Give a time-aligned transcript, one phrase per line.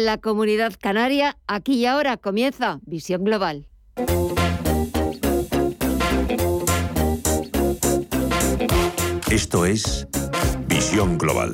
[0.00, 3.66] La comunidad canaria, aquí y ahora comienza Visión Global.
[9.28, 10.06] Esto es
[10.68, 11.50] Visión Global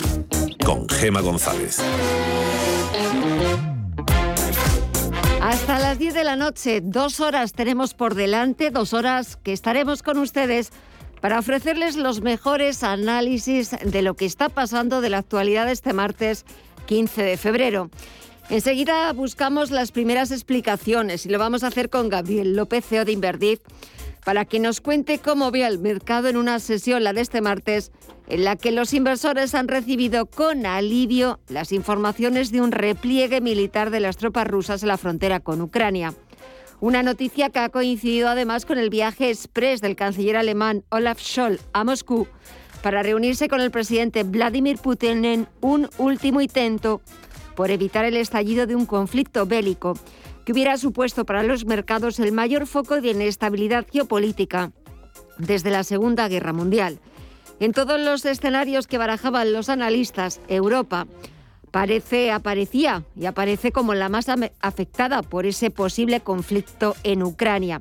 [0.62, 1.78] con Gema González.
[5.40, 10.02] Hasta las 10 de la noche, dos horas tenemos por delante, dos horas que estaremos
[10.02, 10.70] con ustedes
[11.22, 16.44] para ofrecerles los mejores análisis de lo que está pasando de la actualidad este martes
[16.84, 17.90] 15 de febrero.
[18.50, 23.12] Enseguida buscamos las primeras explicaciones y lo vamos a hacer con Gabriel López, CEO de
[23.12, 23.60] Inverdif,
[24.22, 27.90] para que nos cuente cómo ve el mercado en una sesión, la de este martes,
[28.28, 33.90] en la que los inversores han recibido con alivio las informaciones de un repliegue militar
[33.90, 36.14] de las tropas rusas en la frontera con Ucrania.
[36.80, 41.62] Una noticia que ha coincidido además con el viaje express del canciller alemán Olaf Scholz
[41.72, 42.26] a Moscú
[42.82, 47.00] para reunirse con el presidente Vladimir Putin en un último intento
[47.54, 49.94] por evitar el estallido de un conflicto bélico
[50.44, 54.72] que hubiera supuesto para los mercados el mayor foco de inestabilidad geopolítica
[55.38, 57.00] desde la Segunda Guerra Mundial.
[57.60, 61.06] En todos los escenarios que barajaban los analistas, Europa
[61.70, 64.26] parece, aparecía y aparece como la más
[64.60, 67.80] afectada por ese posible conflicto en Ucrania.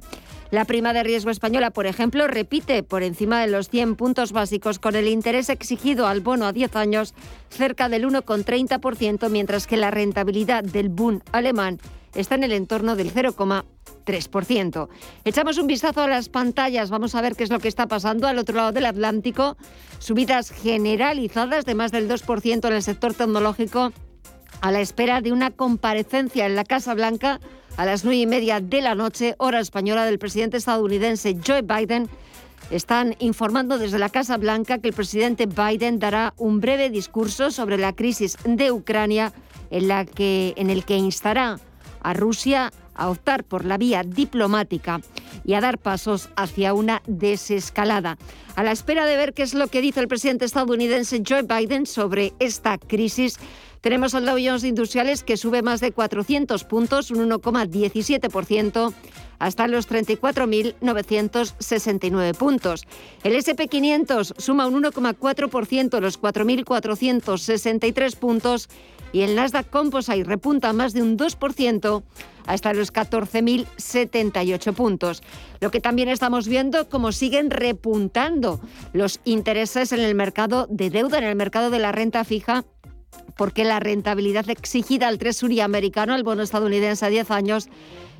[0.53, 4.77] La prima de riesgo española, por ejemplo, repite por encima de los 100 puntos básicos
[4.77, 7.15] con el interés exigido al bono a 10 años
[7.49, 11.79] cerca del 1,30%, mientras que la rentabilidad del Bund alemán
[12.13, 14.89] está en el entorno del 0,3%.
[15.25, 18.27] Echamos un vistazo a las pantallas, vamos a ver qué es lo que está pasando
[18.27, 19.57] al otro lado del Atlántico.
[19.97, 23.91] Subidas generalizadas de más del 2% en el sector tecnológico
[24.61, 27.39] a la espera de una comparecencia en la Casa Blanca
[27.77, 32.09] a las nueve y media de la noche, hora española, del presidente estadounidense Joe Biden.
[32.69, 37.77] Están informando desde la Casa Blanca que el presidente Biden dará un breve discurso sobre
[37.77, 39.33] la crisis de Ucrania
[39.69, 41.59] en, la que, en el que instará
[42.01, 45.01] a Rusia a optar por la vía diplomática
[45.43, 48.17] y a dar pasos hacia una desescalada.
[48.55, 51.87] A la espera de ver qué es lo que dice el presidente estadounidense Joe Biden
[51.87, 53.39] sobre esta crisis,
[53.83, 58.93] tenemos al Dow Jones Industriales que sube más de 400 puntos, un 1,17%,
[59.39, 62.85] hasta los 34.969 puntos.
[63.25, 68.69] El SP500 suma un 1,4%, los 4.463 puntos,
[69.11, 72.03] y el Nasdaq Composite repunta más de un 2%
[72.47, 75.21] hasta los 14.078 puntos.
[75.59, 78.61] Lo que también estamos viendo como siguen repuntando
[78.93, 82.63] los intereses en el mercado de deuda, en el mercado de la renta fija
[83.37, 87.69] porque la rentabilidad exigida al Treasury americano, al bono estadounidense a 10 años,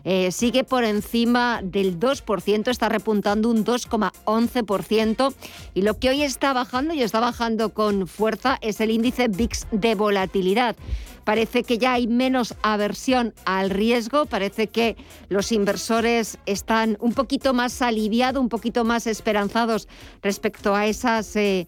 [0.05, 5.33] eh, sigue por encima del 2%, está repuntando un 2,11%.
[5.73, 9.67] Y lo que hoy está bajando, y está bajando con fuerza, es el índice VIX
[9.71, 10.75] de volatilidad.
[11.23, 14.97] Parece que ya hay menos aversión al riesgo, parece que
[15.29, 19.87] los inversores están un poquito más aliviados, un poquito más esperanzados
[20.21, 21.35] respecto a esas...
[21.35, 21.65] Eh,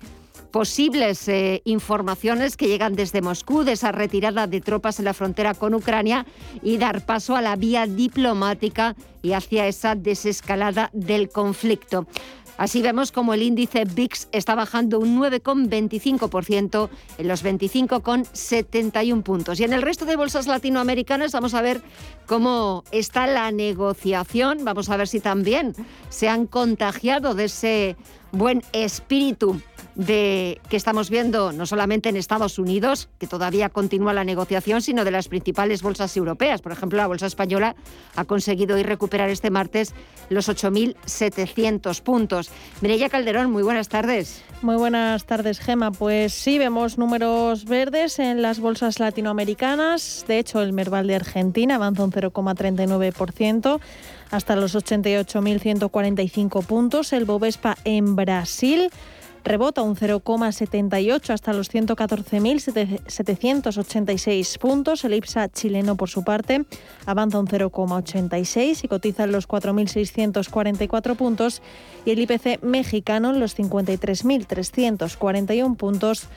[0.56, 5.54] posibles eh, informaciones que llegan desde Moscú de esa retirada de tropas en la frontera
[5.54, 6.26] con Ucrania
[6.64, 12.08] y dar paso a la vía diplomática y hacia esa desescalada del conflicto.
[12.56, 19.60] Así vemos como el índice VIX está bajando un 9,25% en los 25,71 puntos.
[19.60, 21.82] Y en el resto de bolsas latinoamericanas vamos a ver
[22.28, 24.60] cómo está la negociación.
[24.64, 25.74] Vamos a ver si también
[26.08, 27.98] se han contagiado de ese
[28.32, 29.60] buen espíritu
[29.96, 35.06] de que estamos viendo no solamente en Estados Unidos, que todavía continúa la negociación, sino
[35.06, 36.62] de las principales bolsas europeas.
[36.62, 37.76] Por ejemplo, la bolsa española
[38.16, 39.94] ha conseguido ir recuperar este martes
[40.30, 42.50] los 8.700 puntos.
[42.82, 44.44] Mireya Calderón, muy buenas tardes.
[44.62, 45.92] Muy buenas tardes, Gema.
[45.92, 50.26] Pues sí, vemos números verdes en las bolsas latinoamericanas.
[50.28, 53.80] De hecho, el Merval de Argentina avanza un 0,39%
[54.32, 57.14] hasta los 88.145 puntos.
[57.14, 58.90] El Bovespa en Brasil
[59.46, 65.06] rebota un 0,78 hasta los 114.786 puntos.
[65.06, 66.66] El IPSA chileno, por su parte,
[67.06, 71.62] avanza un 0,86 y cotiza en los 4.644 puntos.
[72.04, 76.28] Y el IPC mexicano en los 53.341 puntos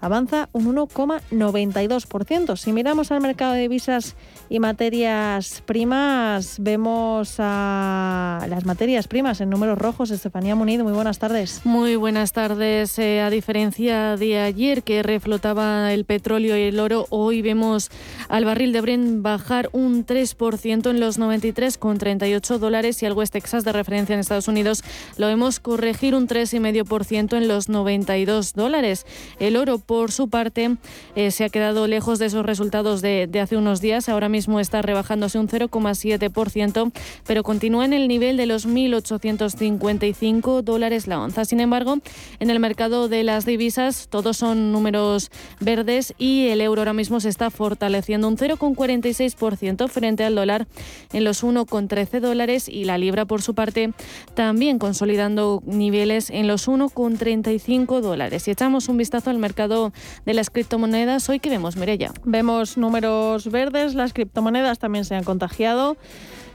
[0.00, 2.56] avanza un 1,92%.
[2.56, 4.16] Si miramos al mercado de divisas
[4.48, 10.10] y materias primas, vemos a las materias primas en números rojos.
[10.10, 11.60] Estefanía Munido, muy buenas tardes.
[11.64, 12.98] Muy buenas tardes.
[12.98, 17.90] Eh, a diferencia de ayer que reflotaba el petróleo y el oro, hoy vemos
[18.28, 23.64] al barril de Brent bajar un 3% en los 93,38 dólares y al West Texas
[23.64, 24.82] de referencia en Estados Unidos
[25.16, 29.06] lo vemos corregir un 3,5% en los 92 dólares.
[29.38, 30.76] El oro por su parte,
[31.16, 34.10] eh, se ha quedado lejos de esos resultados de, hace unos días.
[34.10, 36.92] Ahora mismo está rebajándose un 0,7%,
[37.26, 41.46] pero continúa en el nivel de los 1.855 dólares la onza.
[41.46, 42.00] Sin embargo,
[42.38, 47.18] en el mercado de las divisas todos son números verdes y el euro ahora mismo
[47.20, 50.66] se está fortaleciendo un 0,46% frente al dólar
[51.14, 53.94] en los 1,13 dólares y la libra por su parte
[54.34, 58.42] también consolidando niveles en los 1,35 dólares.
[58.42, 59.77] Si echamos un vistazo al mercado
[60.24, 62.12] de las criptomonedas, hoy que vemos, Mirella.
[62.24, 65.96] Vemos números verdes, las criptomonedas también se han contagiado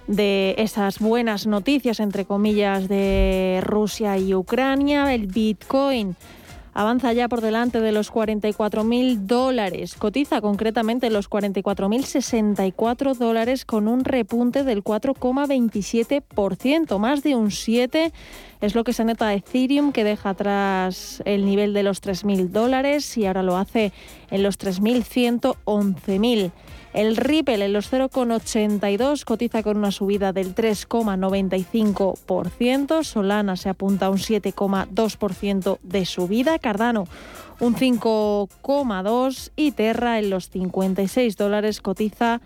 [0.08, 5.14] de esas buenas noticias, entre comillas, de Rusia y Ucrania.
[5.14, 6.16] El Bitcoin
[6.74, 9.94] avanza ya por delante de los 44.000 dólares.
[9.96, 18.12] Cotiza concretamente los 44.064 dólares con un repunte del 4,27%, más de un 7%
[18.64, 23.18] es lo que se nota Ethereum, que deja atrás el nivel de los 3.000 dólares
[23.18, 23.92] y ahora lo hace
[24.32, 26.52] en los 3.111.000.
[26.94, 33.04] El Ripple en los 0,82 cotiza con una subida del 3,95%.
[33.04, 36.58] Solana se apunta a un 7,2% de subida.
[36.58, 37.04] Cardano
[37.60, 42.40] un 5,2% y Terra en los 56 dólares cotiza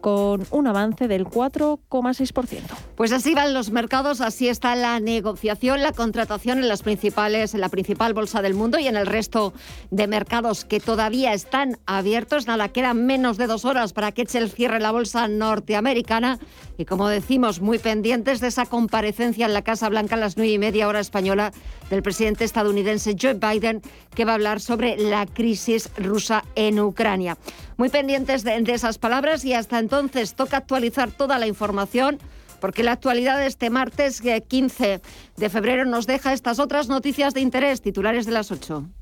[0.00, 2.60] con un avance del 4,6%.
[2.96, 7.60] Pues así van los mercados, así está la negociación, la contratación en las principales, en
[7.60, 9.52] la principal bolsa del mundo y en el resto
[9.90, 12.46] de mercados que todavía están abiertos.
[12.46, 16.38] Nada, quedan menos de dos horas para que eche el cierre la bolsa norteamericana
[16.76, 20.52] y como decimos, muy pendientes de esa comparecencia en la Casa Blanca a las nueve
[20.52, 21.52] y media hora española
[21.90, 23.82] del presidente estadounidense Joe Biden,
[24.14, 27.38] que va a hablar sobre la crisis rusa en Ucrania.
[27.76, 32.18] Muy pendientes de, esas palabras y hasta entonces toca actualizar toda la información
[32.60, 35.00] porque la actualidad de este martes 15 eh,
[35.36, 38.97] de febrero nos deja estas otras noticias de interés, titulares de las 8.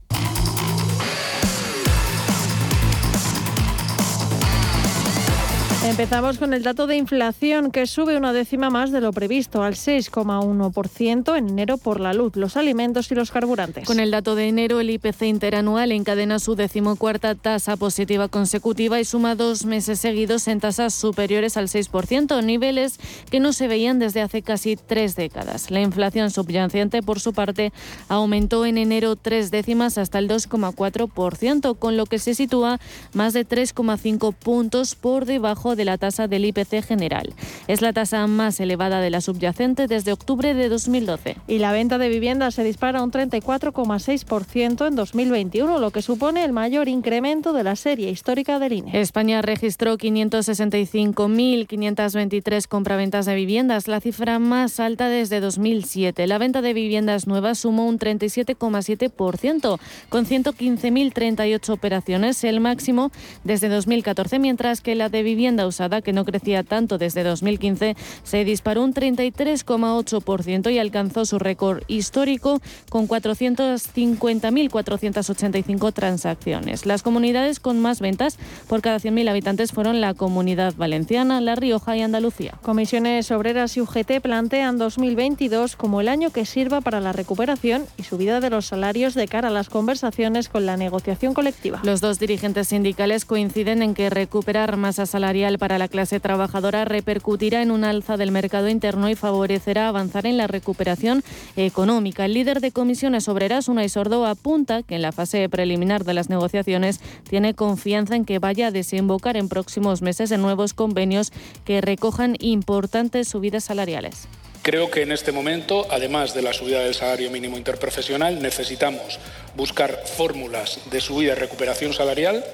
[5.86, 9.74] Empezamos con el dato de inflación que sube una décima más de lo previsto, al
[9.74, 13.86] 6,1% en enero por la luz, los alimentos y los carburantes.
[13.86, 19.04] Con el dato de enero, el IPC interanual encadena su decimocuarta tasa positiva consecutiva y
[19.04, 22.98] suma dos meses seguidos en tasas superiores al 6%, niveles
[23.30, 25.70] que no se veían desde hace casi tres décadas.
[25.70, 27.72] La inflación subyacente, por su parte,
[28.08, 32.80] aumentó en enero tres décimas hasta el 2,4%, con lo que se sitúa
[33.14, 37.34] más de 3,5 puntos por debajo de la tasa del IPC general.
[37.68, 41.36] Es la tasa más elevada de la subyacente desde octubre de 2012.
[41.46, 46.52] Y la venta de viviendas se dispara un 34,6% en 2021, lo que supone el
[46.52, 49.00] mayor incremento de la serie histórica del INE.
[49.00, 56.26] España registró 565.523 compraventas de viviendas, la cifra más alta desde 2007.
[56.26, 63.10] La venta de viviendas nuevas sumó un 37,7%, con 115.038 operaciones, el máximo
[63.44, 68.44] desde 2014, mientras que la de vivienda usada, que no crecía tanto desde 2015, se
[68.44, 72.60] disparó un 33,8% y alcanzó su récord histórico
[72.90, 76.86] con 450.485 transacciones.
[76.86, 81.96] Las comunidades con más ventas por cada 100.000 habitantes fueron la Comunidad Valenciana, La Rioja
[81.96, 82.54] y Andalucía.
[82.62, 88.04] Comisiones Obreras y UGT plantean 2022 como el año que sirva para la recuperación y
[88.04, 91.80] subida de los salarios de cara a las conversaciones con la negociación colectiva.
[91.82, 97.62] Los dos dirigentes sindicales coinciden en que recuperar masa salarial para la clase trabajadora repercutirá
[97.62, 101.22] en un alza del mercado interno y favorecerá avanzar en la recuperación
[101.56, 102.24] económica.
[102.24, 106.28] El líder de comisiones obreras, Unai Sordo, apunta que en la fase preliminar de las
[106.28, 111.32] negociaciones tiene confianza en que vaya a desembocar en próximos meses en nuevos convenios
[111.64, 114.28] que recojan importantes subidas salariales.
[114.62, 119.20] Creo que en este momento, además de la subida del salario mínimo interprofesional, necesitamos
[119.54, 122.44] buscar fórmulas de subida y recuperación salarial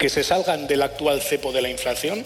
[0.00, 2.24] que se salgan del actual cepo de la inflación.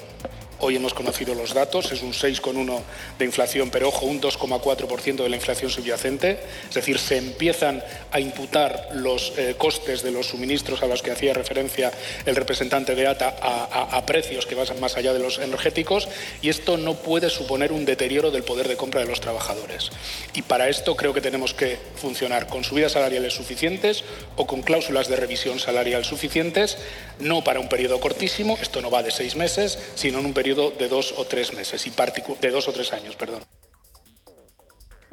[0.66, 2.80] Hoy hemos conocido los datos, es un 6,1
[3.18, 6.38] de inflación, pero ojo, un 2,4% de la inflación subyacente.
[6.70, 11.10] Es decir, se empiezan a imputar los eh, costes de los suministros a los que
[11.10, 11.92] hacía referencia
[12.24, 16.08] el representante de ATA a, a, precios que van más allá de los energéticos
[16.40, 19.90] y esto no puede suponer un deterioro del poder de compra de los trabajadores.
[20.32, 24.02] Y para esto creo que tenemos que funcionar con subidas salariales suficientes
[24.36, 26.78] o con cláusulas de revisión salarial suficientes
[27.20, 30.53] no para un periodo cortísimo, esto no va de seis meses, sino en un periodo
[30.54, 31.92] de dos o tres meses, y
[32.40, 33.42] de dos o tres años, perdón.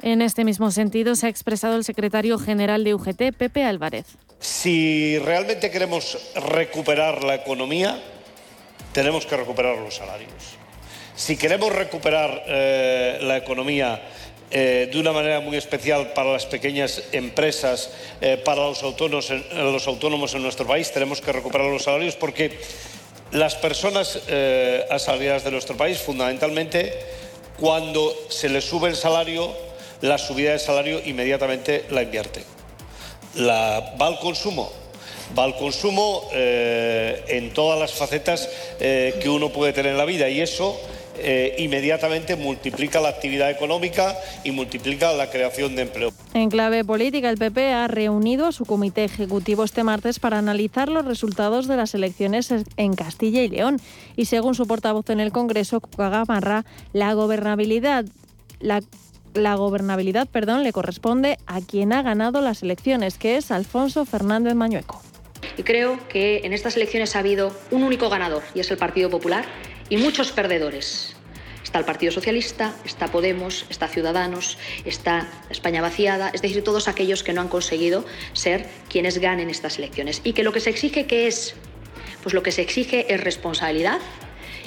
[0.02, 4.06] En este mismo sentido se ha expresado el secretario general de UGT, Pepe Álvarez.
[4.40, 8.02] Si realmente queremos recuperar la economía,
[8.92, 10.32] tenemos que recuperar los salarios.
[11.14, 14.02] Si queremos recuperar eh, la economía
[14.50, 19.86] eh, de una manera muy especial para las pequeñas empresas, eh, para los autónomos, los
[19.86, 20.92] autónomos en nuestro país.
[20.92, 22.60] Tenemos que recuperar los salarios porque
[23.32, 26.92] las personas eh, asalariadas de nuestro país, fundamentalmente,
[27.58, 29.52] cuando se les sube el salario,
[30.02, 32.44] la subida de salario inmediatamente la invierte.
[33.38, 34.70] Va al consumo,
[35.36, 38.48] va al consumo eh, en todas las facetas
[38.78, 40.78] eh, que uno puede tener en la vida y eso
[41.18, 46.12] eh, inmediatamente multiplica la actividad económica y multiplica la creación de empleo.
[46.34, 50.88] En clave política, el PP ha reunido a su comité ejecutivo este martes para analizar
[50.88, 53.80] los resultados de las elecciones en Castilla y León.
[54.16, 58.04] Y según su portavoz en el Congreso, Gamarra, la gobernabilidad,
[58.60, 58.80] la
[59.34, 64.54] la gobernabilidad perdón, le corresponde a quien ha ganado las elecciones, que es Alfonso Fernández
[64.54, 65.00] Mañueco.
[65.56, 69.10] Y creo que en estas elecciones ha habido un único ganador, y es el Partido
[69.10, 69.44] Popular,
[69.92, 71.14] y muchos perdedores.
[71.62, 74.56] Está el Partido Socialista, está Podemos, está Ciudadanos,
[74.86, 79.76] está España vaciada, es decir, todos aquellos que no han conseguido ser quienes ganen estas
[79.76, 80.22] elecciones.
[80.24, 81.54] Y que lo que se exige que es,
[82.22, 83.98] pues lo que se exige es responsabilidad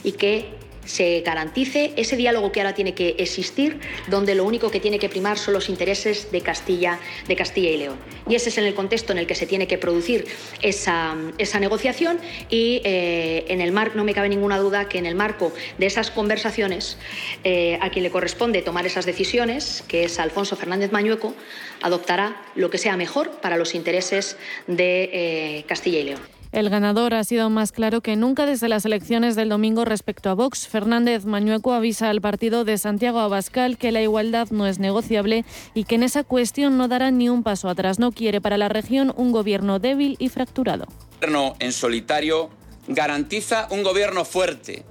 [0.03, 0.53] y que
[0.85, 5.09] se garantice ese diálogo que ahora tiene que existir, donde lo único que tiene que
[5.09, 7.97] primar son los intereses de Castilla, de Castilla y León.
[8.29, 10.25] Y ese es en el contexto en el que se tiene que producir
[10.61, 15.05] esa, esa negociación y eh, en el marco, no me cabe ninguna duda que en
[15.05, 16.97] el marco de esas conversaciones,
[17.43, 21.33] eh, a quien le corresponde tomar esas decisiones, que es Alfonso Fernández Mañueco,
[21.81, 24.37] adoptará lo que sea mejor para los intereses
[24.67, 26.35] de eh, Castilla y León.
[26.55, 30.35] El ganador ha sido más claro que nunca desde las elecciones del domingo respecto a
[30.35, 30.69] Vox.
[30.69, 35.43] Fernández Mañueco avisa al partido de Santiago Abascal que la igualdad no es negociable
[35.73, 37.99] y que en esa cuestión no dará ni un paso atrás.
[37.99, 40.85] No quiere para la región un gobierno débil y fracturado.
[41.19, 42.49] El gobierno en solitario
[42.87, 44.85] garantiza un gobierno fuerte,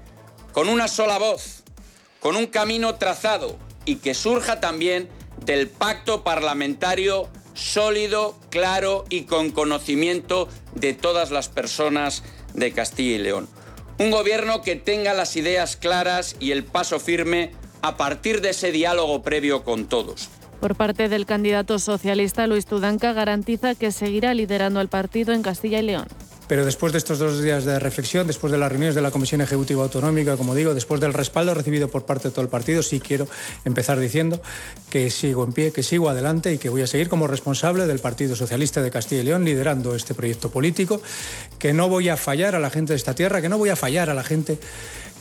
[0.52, 1.62] con una sola voz,
[2.21, 3.56] con un camino trazado
[3.87, 5.09] y que surja también
[5.47, 13.19] del pacto parlamentario sólido, claro y con conocimiento de todas las personas de Castilla y
[13.19, 13.49] León.
[13.99, 18.73] Un gobierno que tenga las ideas claras y el paso firme a partir de ese
[18.73, 20.29] diálogo previo con todos.
[20.61, 25.79] Por parte del candidato socialista, Luis Tudanca garantiza que seguirá liderando el partido en Castilla
[25.81, 26.07] y León.
[26.47, 29.41] Pero después de estos dos días de reflexión, después de las reuniones de la Comisión
[29.41, 33.01] Ejecutiva Autonómica, como digo, después del respaldo recibido por parte de todo el partido, sí
[33.01, 33.27] quiero
[33.65, 34.41] empezar diciendo
[34.91, 37.99] que sigo en pie, que sigo adelante y que voy a seguir como responsable del
[37.99, 41.01] Partido Socialista de Castilla y León liderando este proyecto político,
[41.59, 43.77] que no voy a fallar a la gente de esta tierra, que no voy a
[43.77, 44.59] fallar a la gente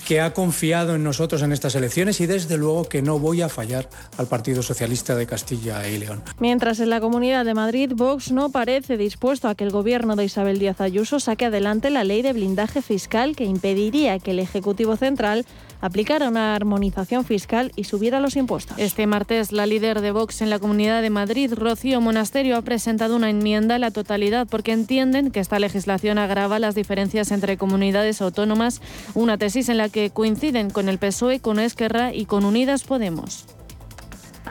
[0.05, 3.49] que ha confiado en nosotros en estas elecciones y desde luego que no voy a
[3.49, 6.21] fallar al Partido Socialista de Castilla y León.
[6.39, 10.25] Mientras en la Comunidad de Madrid, Vox no parece dispuesto a que el gobierno de
[10.25, 14.97] Isabel Díaz Ayuso saque adelante la ley de blindaje fiscal que impediría que el Ejecutivo
[14.97, 15.45] Central
[15.83, 18.77] aplicara una armonización fiscal y subiera los impuestos.
[18.79, 23.17] Este martes, la líder de Vox en la Comunidad de Madrid, Rocío Monasterio, ha presentado
[23.17, 28.21] una enmienda a la totalidad porque entienden que esta legislación agrava las diferencias entre comunidades
[28.21, 28.81] autónomas,
[29.13, 33.45] una tesis en la que coinciden con el PSOE, con Esquerra y con Unidas Podemos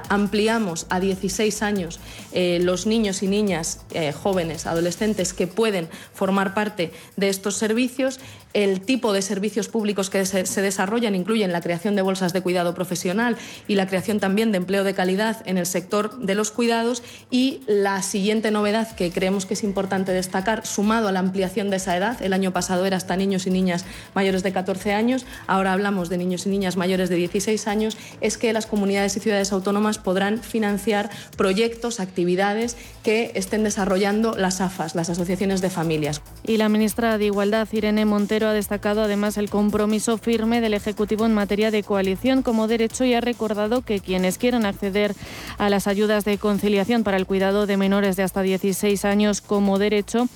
[0.09, 1.99] ampliamos a 16 años
[2.33, 8.21] eh, los niños y niñas eh, jóvenes, adolescentes que pueden formar parte de estos servicios.
[8.55, 12.75] El tipo de servicios públicos que se, desarrollan incluyen la creación de bolsas de cuidado
[12.75, 17.03] profesional y la creación también de empleo de calidad en el sector de los cuidados.
[17.31, 21.77] Y la siguiente novedad que creemos que es importante destacar, sumado a la ampliación de
[21.77, 25.73] esa edad, el año pasado era hasta niños y niñas mayores de 14 años, ahora
[25.73, 29.53] hablamos de niños y niñas mayores de 16 años, es que las comunidades y ciudades
[29.53, 36.21] autónomas podrán financiar proyectos, actividades que estén desarrollando las AFAS, las asociaciones de familias.
[36.47, 41.27] Y la ministra de Igualdad, Irene Montero, ha destacado además el compromiso firme del Ejecutivo
[41.27, 45.15] en materia de coalición como derecho y ha recordado que quienes quieran acceder
[45.59, 49.79] a las ayudas de conciliación para el cuidado de menores de hasta 16 años como
[49.79, 50.29] derecho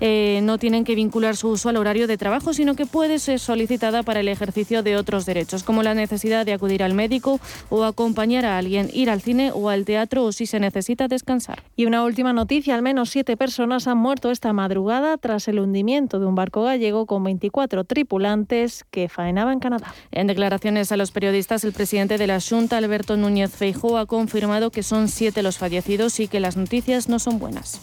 [0.00, 3.38] eh, no tienen que vincular su uso al horario de trabajo, sino que puede ser
[3.38, 7.40] solicitada para el ejercicio de otros derechos, como la necesidad de acudir al médico
[7.70, 11.62] o acompañar a alguien, ir al cine o al teatro o si se necesita descansar.
[11.76, 16.18] Y una última noticia, al menos siete personas han muerto esta madrugada tras el hundimiento
[16.18, 17.53] de un barco gallego con 24
[17.86, 19.94] tripulantes que faenaba en Canadá.
[20.10, 24.70] En declaraciones a los periodistas, el presidente de la Junta, Alberto Núñez Feijóo, ha confirmado
[24.70, 27.80] que son siete los fallecidos y que las noticias no son buenas.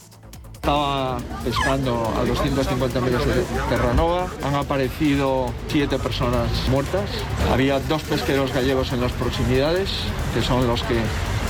[0.53, 4.27] Estaba pescando a 250 metros de Terranova.
[4.43, 7.09] Han aparecido siete personas muertas.
[7.51, 9.89] Había dos pesqueros gallegos en las proximidades,
[10.35, 11.01] que son los que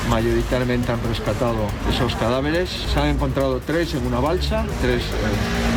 [0.09, 1.57] mayoritariamente han rescatado
[1.89, 2.69] esos cadáveres.
[2.69, 5.03] Se han encontrado tres en una balsa, tres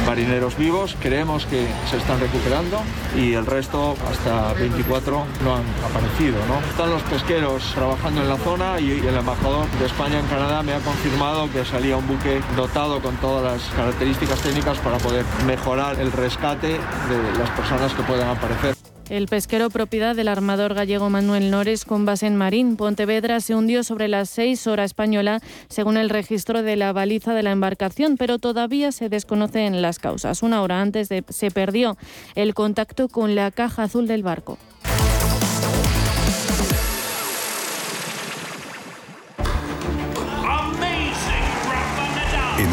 [0.06, 0.96] marineros vivos.
[1.00, 2.80] Creemos que se están recuperando
[3.16, 6.37] y el resto, hasta 24, no han aparecido.
[6.70, 10.75] Están los pesqueros trabajando en la zona y el embajador de España en Canadá me
[10.75, 16.00] ha confirmado que salía un buque dotado con todas las características técnicas para poder mejorar
[16.00, 18.74] el rescate de las personas que puedan aparecer.
[19.11, 23.84] El pesquero propiedad del armador gallego Manuel Nores con base en Marín, Pontevedra, se hundió
[23.84, 28.38] sobre las 6 horas española, según el registro de la baliza de la embarcación, pero
[28.38, 30.42] todavía se desconocen las causas.
[30.42, 31.99] Una hora antes de, se perdió
[32.34, 34.56] el contacto con la caja azul del barco.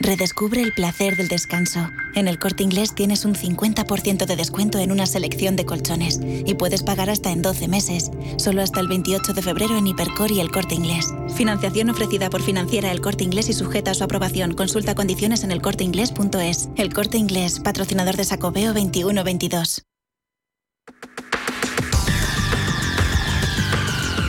[0.00, 1.90] Redescubre el placer del descanso.
[2.14, 6.54] En el corte inglés tienes un 50% de descuento en una selección de colchones y
[6.54, 10.40] puedes pagar hasta en 12 meses, solo hasta el 28 de febrero en Hipercor y
[10.40, 11.12] el corte inglés.
[11.34, 14.54] Financiación ofrecida por financiera el corte inglés y sujeta a su aprobación.
[14.54, 16.68] Consulta condiciones en elcorteinglés.es.
[16.76, 19.82] El corte inglés, patrocinador de Sacobeo 2122.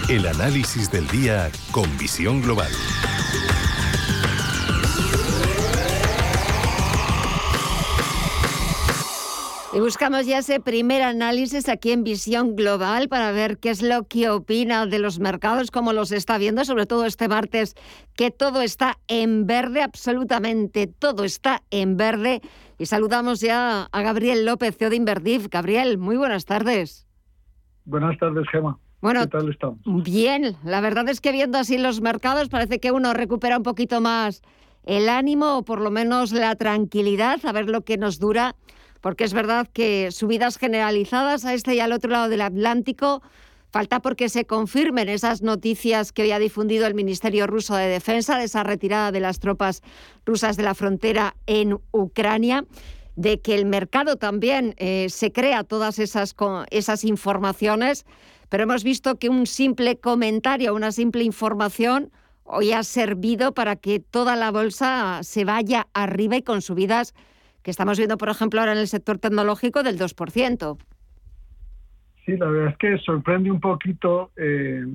[0.10, 2.72] El análisis del día con visión global.
[9.72, 14.08] Y buscamos ya ese primer análisis aquí en Visión Global para ver qué es lo
[14.08, 17.76] que opina de los mercados, cómo los está viendo, sobre todo este martes,
[18.16, 22.42] que todo está en verde, absolutamente todo está en verde.
[22.80, 25.50] Y saludamos ya a Gabriel López, CEO de Inverdiv.
[25.50, 27.06] Gabriel, muy buenas tardes.
[27.86, 28.80] Buenas tardes, Gema.
[29.02, 29.80] Bueno, ¿Qué tal estamos?
[30.04, 34.02] Bien, la verdad es que viendo así los mercados parece que uno recupera un poquito
[34.02, 34.42] más
[34.84, 38.56] el ánimo o por lo menos la tranquilidad, a ver lo que nos dura
[39.02, 43.22] porque es verdad que subidas generalizadas a este y al otro lado del Atlántico
[43.72, 48.46] falta porque se confirmen esas noticias que había difundido el Ministerio ruso de Defensa de
[48.46, 49.82] esa retirada de las tropas
[50.26, 52.66] rusas de la frontera en Ucrania
[53.16, 56.36] de que el mercado también eh, se crea todas esas,
[56.72, 58.06] esas informaciones,
[58.48, 62.12] pero hemos visto que un simple comentario, una simple información
[62.46, 67.14] hoy ha servido para que toda la bolsa se vaya arriba y con subidas
[67.70, 70.78] estamos viendo, por ejemplo, ahora en el sector tecnológico del 2%.
[72.26, 74.86] Sí, la verdad es que sorprende un poquito eh,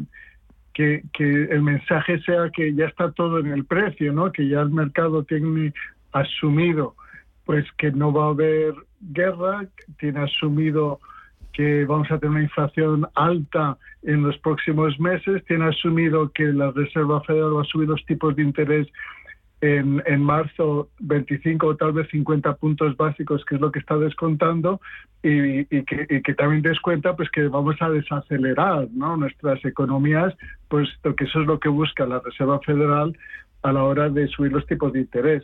[0.73, 4.31] que, el mensaje sea que ya está todo en el precio, ¿no?
[4.33, 5.73] que ya el mercado tiene
[6.13, 6.95] asumido
[7.45, 9.67] pues que no va a haber guerra,
[9.99, 10.99] tiene asumido
[11.53, 16.71] que vamos a tener una inflación alta en los próximos meses, tiene asumido que la
[16.73, 18.89] Reserva Federal va a subir los tipos de interés
[19.65, 24.81] en, marzo 25 o tal vez 50 puntos básicos, que es lo que está descontando,
[25.23, 29.17] y, que, también descuenta pues que vamos a desacelerar ¿no?
[29.17, 30.35] nuestras economías,
[30.69, 33.17] puesto que eso es lo que busca la Reserva Federal
[33.63, 35.43] a la hora de subir los tipos de interés.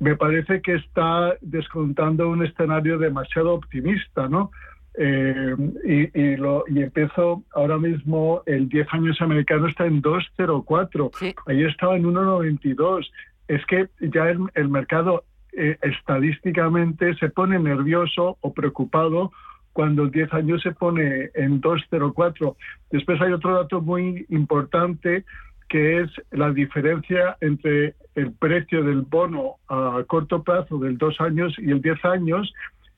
[0.00, 4.50] Me parece que está descontando un escenario demasiado optimista, ¿no?
[4.96, 11.34] Eh, y, lo, y empiezo ahora mismo, el 10 años americano está en 2,04.
[11.46, 13.06] Ahí estaba en 1,92
[13.48, 19.32] es que ya el, mercado eh, estadísticamente se pone nervioso o preocupado
[19.72, 22.56] cuando el 10 años se pone en 2,04.
[22.90, 25.24] Después hay otro dato muy importante
[25.68, 31.54] que es la diferencia entre el precio del bono a corto plazo del 2 años
[31.58, 32.52] y el 10 años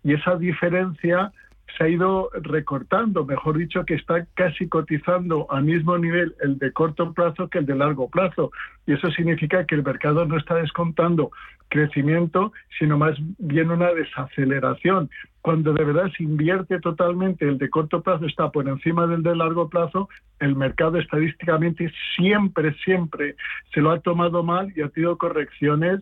[0.04, 1.32] y esa diferencia
[1.76, 6.72] se ha ido recortando, mejor dicho, que está casi cotizando al mismo nivel el de
[6.72, 8.50] corto plazo que el de largo plazo.
[8.87, 11.31] Y eso significa que el mercado no está descontando
[11.68, 15.11] crecimiento, sino más bien una desaceleración.
[15.42, 19.37] Cuando de verdad se invierte totalmente el de corto plazo está por encima del de
[19.37, 23.37] largo plazo, el mercado estadísticamente siempre, siempre
[23.72, 26.00] se lo ha tomado mal y ha tenido correcciones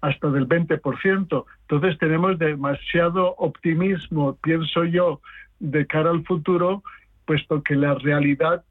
[0.00, 1.44] hasta del 20%.
[1.62, 5.20] Entonces tenemos demasiado optimismo, pienso yo,
[5.58, 6.82] de cara al futuro,
[7.24, 8.64] puesto que la realidad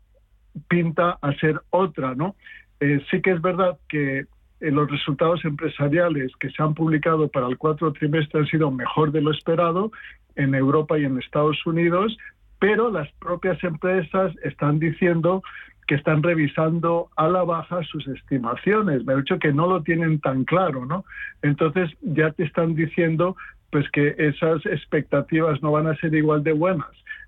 [0.67, 2.35] pinta a ser otra, ¿no?
[2.79, 7.47] Eh, sí que es verdad que eh, los resultados empresariales que se han publicado para
[7.47, 9.91] el cuarto trimestre han sido mejor de lo esperado
[10.35, 12.17] en Europa y en Estados Unidos,
[12.59, 15.43] pero las propias empresas están diciendo
[15.87, 19.05] que están revisando a la baja sus estimaciones.
[19.05, 21.05] Me ha dicho que no lo tienen tan claro, ¿no?
[21.41, 23.35] Entonces ya te están diciendo
[23.71, 26.87] pues que esas expectativas no van a ser igual de buenas.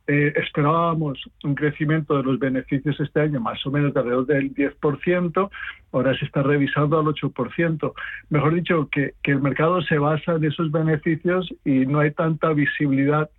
[0.09, 4.55] Eh, esperábamos un crecimiento de los beneficios este año más o menos de alrededor del
[4.55, 5.49] 10%,
[5.91, 7.93] ahora se está revisando al 8%.
[8.29, 13.29] Mejor dicho, que, el mercado se basa en esos beneficios y no hay tanta visibilidad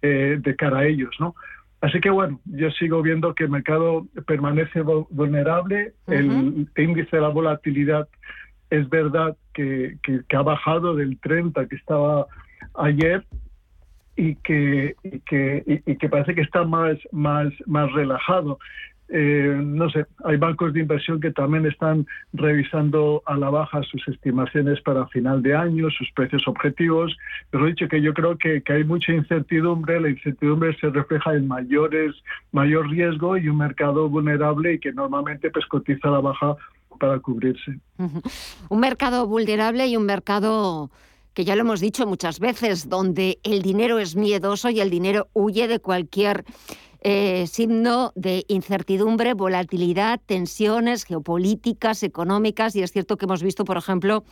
[0.00, 1.34] eh, de cara a ellos, ¿no?
[1.80, 7.28] Así que bueno, yo sigo viendo que el mercado permanece vulnerable, el índice de la
[7.28, 8.08] volatilidad
[8.70, 12.26] es verdad que, que, ha bajado del 30 que estaba
[12.74, 13.24] ayer
[14.16, 18.58] y que, y que, y que parece que está más, más, más relajado.
[19.08, 24.06] Eh, no sé, hay bancos de inversión que también están revisando a la baja sus
[24.08, 27.16] estimaciones para final de año, sus precios objetivos.
[27.50, 31.46] Pero he dicho que yo creo que, hay mucha incertidumbre, la incertidumbre se refleja en
[31.46, 32.14] mayores,
[32.52, 36.56] mayor riesgo y un mercado vulnerable y que normalmente pues, cotiza a la baja
[36.98, 37.78] para cubrirse.
[38.68, 40.90] Un mercado vulnerable y un mercado
[41.34, 45.28] que ya lo hemos dicho muchas veces, donde el dinero es miedoso y el dinero
[45.34, 46.46] huye de cualquier
[47.08, 53.76] eh, signo de incertidumbre, volatilidad, tensiones geopolíticas, económicas, y es cierto que hemos visto, por
[53.76, 54.24] ejemplo,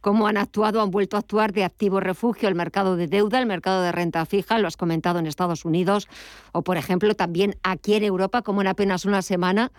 [0.00, 3.44] cómo han actuado, han vuelto a actuar de activo refugio el mercado de deuda, el
[3.44, 6.08] mercado de renta fija, lo has comentado en Estados Unidos,
[6.52, 9.70] o por ejemplo también aquí en Europa, como en apenas una semana,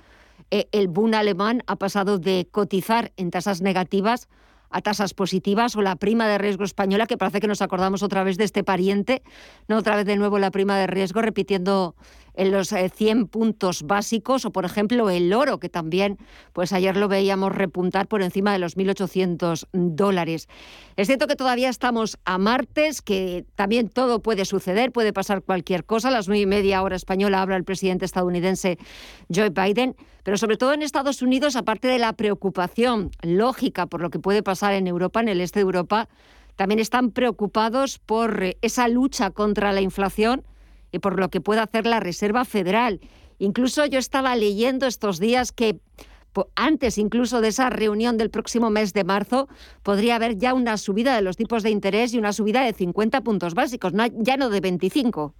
[0.51, 4.29] eh, el Bund alemán ha pasado de cotizar en tasas negativas
[4.73, 8.23] a tasas positivas o la prima de riesgo española, que parece que nos acordamos otra
[8.23, 9.21] vez de este pariente,
[9.67, 11.95] no otra vez de nuevo la prima de riesgo, repitiendo
[12.34, 16.17] en los 100 eh, puntos básicos, o por ejemplo el oro, que también,
[16.54, 20.48] pues ayer lo veíamos repuntar por encima de los 1.800 dólares.
[20.96, 25.86] Es cierto que todavía estamos a martes, que también todo puede suceder, puede pasar cualquier
[25.86, 26.10] cosa.
[26.10, 28.78] A las nueve y media hora española habla el presidente estadounidense
[29.34, 34.10] Joe Biden, pero sobre todo en Estados Unidos, aparte de la preocupación lógica por lo
[34.10, 36.10] que puede pasar en Europa, en el este de Europa,
[36.56, 40.43] también están preocupados por eh, esa lucha contra la inflación
[40.93, 43.01] y por lo que puede hacer la Reserva Federal.
[43.39, 45.79] Incluso yo estaba leyendo estos días que
[46.56, 49.47] antes incluso de esa reunión del próximo mes de marzo,
[49.84, 53.21] podría haber ya una subida de los tipos de interés y una subida de 50
[53.21, 55.34] puntos básicos, ya no de 25.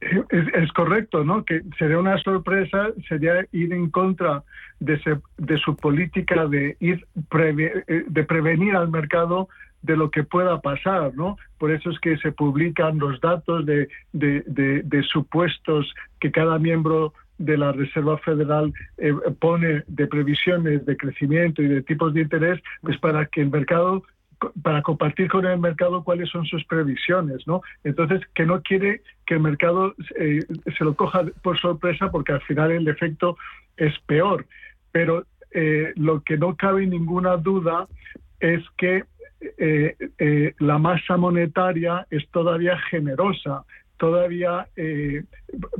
[0.00, 1.44] Es, correcto, ¿no?
[1.44, 4.42] Que sería una sorpresa, sería ir en contra
[4.80, 4.98] de,
[5.38, 7.06] de su política de ir
[7.38, 9.48] eh, de prevenir al mercado
[9.82, 11.36] de lo que pueda pasar, ¿no?
[11.58, 17.58] Por eso es que se publican los datos de, de, supuestos que cada miembro de
[17.58, 22.98] la Reserva Federal eh, pone de previsiones de crecimiento y de tipos de interés, pues
[22.98, 24.04] para que el mercado
[24.62, 27.62] para compartir con el mercado cuáles son sus previsiones, ¿no?
[27.84, 30.40] Entonces, que no quiere que el mercado eh,
[30.76, 33.36] se lo coja por sorpresa porque al final el efecto
[33.76, 34.46] es peor.
[34.90, 37.86] Pero eh, lo que no cabe ninguna duda
[38.40, 39.04] es que
[39.58, 43.64] eh, la masa monetaria es todavía generosa,
[43.96, 44.66] todavía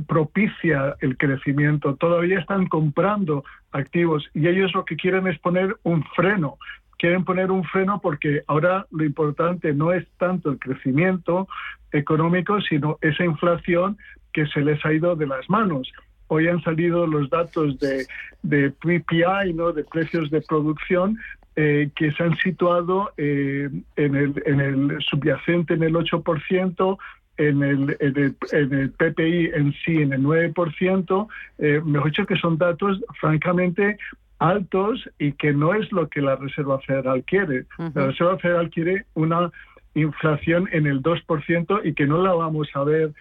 [0.07, 6.03] propicia el crecimiento, todavía están comprando activos y ellos lo que quieren es poner un
[6.15, 6.57] freno
[7.03, 11.49] quieren poner un freno porque ahora lo importante no es tanto el crecimiento
[11.91, 13.97] económico, sino esa inflación
[14.31, 15.91] que se les ha ido de las manos.
[16.27, 18.07] Hoy han salido los datos de,
[18.41, 19.73] de PPI, ¿no?
[19.73, 21.17] de precios de producción,
[21.55, 26.97] eh, que se han situado eh, en, el, en el subyacente en el 8%,
[27.37, 31.27] en el, en el, en el, PPI en sí en el 9%,
[31.59, 33.97] eh, mejor dicho que son datos francamente
[34.39, 37.65] altos y que no es lo que la Reserva Federal quiere.
[37.93, 39.51] La Reserva Federal quiere una
[39.93, 43.13] inflación en el 2% y que no la vamos a ver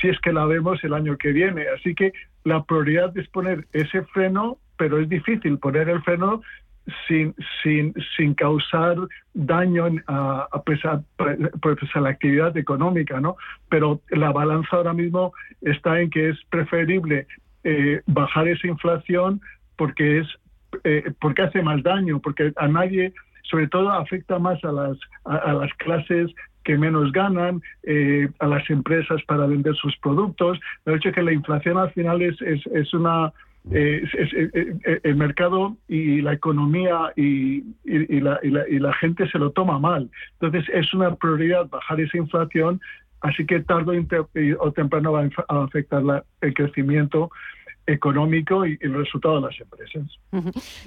[0.00, 1.66] si es que la vemos el año que viene.
[1.76, 2.12] Así que
[2.44, 6.42] la prioridad es poner ese freno, pero es difícil poner el freno
[7.06, 8.96] sin, sin, sin causar
[9.34, 13.36] daño a, a, pues, a la actividad económica, ¿no?
[13.68, 17.26] Pero la balanza ahora mismo está en que es preferible
[17.64, 19.40] eh, bajar esa inflación
[19.76, 20.28] porque es
[20.84, 25.52] eh, porque hace más daño, porque a nadie, sobre todo afecta más a las, a,
[25.52, 26.30] las clases
[26.64, 30.58] que menos ganan, eh, a las empresas para vender sus productos.
[30.84, 33.32] De hecho, que la inflación al final es, es, una...
[33.70, 40.10] el mercado y la economía y, y, la, y, la, gente se lo toma mal.
[40.40, 42.80] Entonces, es una prioridad bajar esa inflación,
[43.20, 44.06] así que tarde
[44.58, 46.02] o temprano va a afectar
[46.40, 47.30] el crecimiento
[47.86, 50.18] económico y el resultado de las empresas.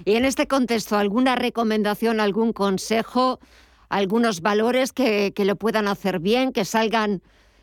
[0.05, 3.39] Y en este contexto, ¿alguna recomendación, algún consejo,
[3.89, 7.21] algunos valores que, que lo puedan hacer bien, que salgan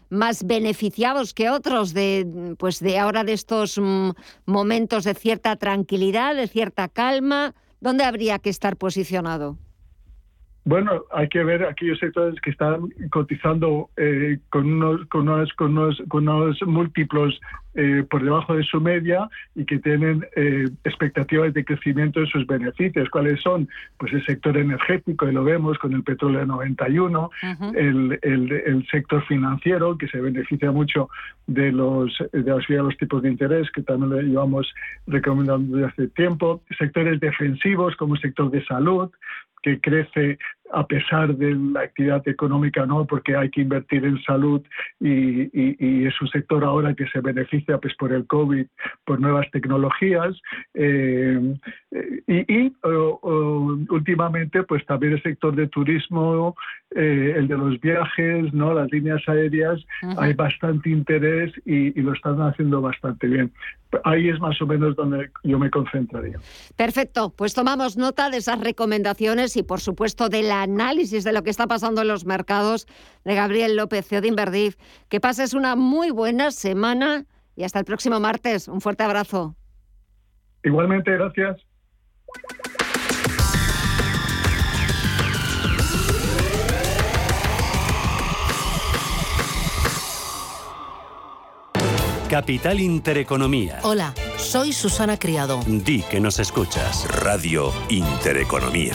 [0.09, 4.11] más beneficiados que otros de, pues de ahora de estos mm,
[4.47, 7.55] momentos de cierta tranquilidad, de cierta calma?
[7.81, 9.59] ¿Dónde habría que estar posicionado?
[10.67, 15.79] Bueno, hay que ver aquellos sectores que están cotizando eh, con, unos, con, unos, con,
[15.79, 17.41] unos, con unos múltiplos
[17.77, 22.45] eh, por debajo de su media y que tienen eh, expectativas de crecimiento de sus
[22.49, 23.09] beneficios.
[23.11, 23.69] ¿Cuáles son?
[23.97, 27.31] Pues el sector energético, y lo vemos con el petróleo de 91,
[27.77, 31.09] el, el, el, sector financiero, que se beneficia mucho
[31.47, 34.75] de los de de los tipos de interés, que también lo llevamos
[35.07, 39.13] recomendando desde hace tiempo, sectores defensivos como el sector de salud,
[39.67, 40.39] que crece
[40.73, 44.63] a pesar de la actividad económica, no, porque hay que invertir en salud
[45.01, 48.67] y, es un sector ahora que se beneficia pues, por el COVID,
[49.05, 50.35] por nuevas tecnologías.
[50.75, 51.57] Eh,
[52.27, 52.73] y,
[53.91, 56.57] últimamente, pues también el sector de turismo,
[56.95, 59.85] eh, el de los viajes, no, las líneas aéreas,
[60.17, 63.53] hay bastante interés y, y lo están haciendo bastante bien
[64.05, 66.39] ahí es más o menos donde yo me concentraría.
[66.77, 71.51] Perfecto, pues tomamos nota de esas recomendaciones y por supuesto del análisis de lo que
[71.51, 72.87] está pasando en los mercados
[73.25, 74.77] de Gabriel López, CEO de Inverdif.
[75.09, 78.69] Que pases una muy buena semana y hasta el próximo martes.
[78.69, 79.57] Un fuerte abrazo.
[80.63, 81.57] Igualmente, gracias.
[92.29, 93.79] Capital Intereconomía.
[93.85, 95.61] Hola, soy Susana Criado.
[95.67, 97.07] Di que nos escuchas.
[97.23, 98.95] Radio Intereconomía.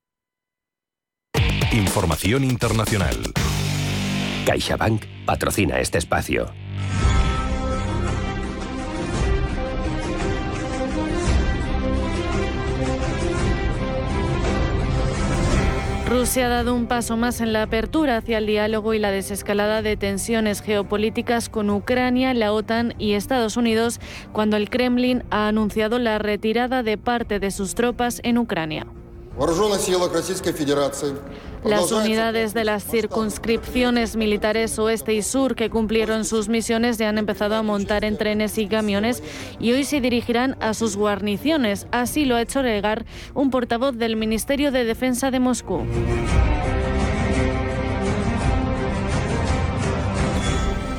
[1.73, 3.15] Información internacional.
[4.45, 6.51] CaixaBank patrocina este espacio.
[16.09, 19.81] Rusia ha dado un paso más en la apertura hacia el diálogo y la desescalada
[19.81, 24.01] de tensiones geopolíticas con Ucrania, la OTAN y Estados Unidos
[24.33, 28.87] cuando el Kremlin ha anunciado la retirada de parte de sus tropas en Ucrania.
[31.63, 37.19] Las unidades de las circunscripciones militares oeste y sur que cumplieron sus misiones ya han
[37.19, 39.21] empezado a montar en trenes y camiones
[39.59, 41.87] y hoy se dirigirán a sus guarniciones.
[41.91, 45.85] Así lo ha hecho llegar un portavoz del Ministerio de Defensa de Moscú.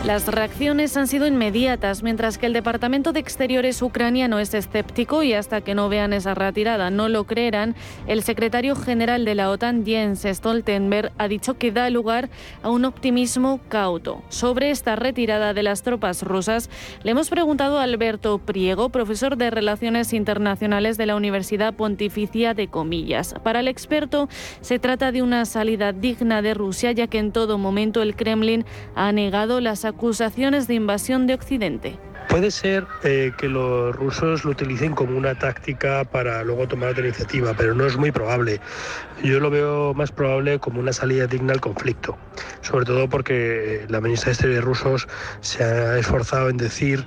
[0.07, 5.33] Las reacciones han sido inmediatas, mientras que el Departamento de Exteriores ucraniano es escéptico y
[5.33, 7.77] hasta que no vean esa retirada no lo creerán,
[8.09, 12.31] el secretario general de la OTAN, Jens Stoltenberg, ha dicho que da lugar
[12.65, 14.25] a un optimismo cauto.
[14.29, 16.69] Sobre esta retirada de las tropas rusas,
[17.05, 22.67] le hemos preguntado a Alberto Priego, profesor de Relaciones Internacionales de la Universidad Pontificia de
[22.67, 23.37] Comillas.
[23.45, 24.29] Para el experto,
[24.63, 28.65] se trata de una salida digna de Rusia, ya que en todo momento el Kremlin
[28.97, 29.92] ha negado las
[30.67, 31.99] de invasión de Occidente.
[32.29, 37.05] Puede ser eh, que los rusos lo utilicen como una táctica para luego tomar otra
[37.05, 38.61] iniciativa, pero no es muy probable.
[39.23, 42.17] Yo lo veo más probable como una salida digna al conflicto,
[42.63, 45.09] sobre todo porque la ministra de Exteriores rusos
[45.41, 47.07] se ha esforzado en decir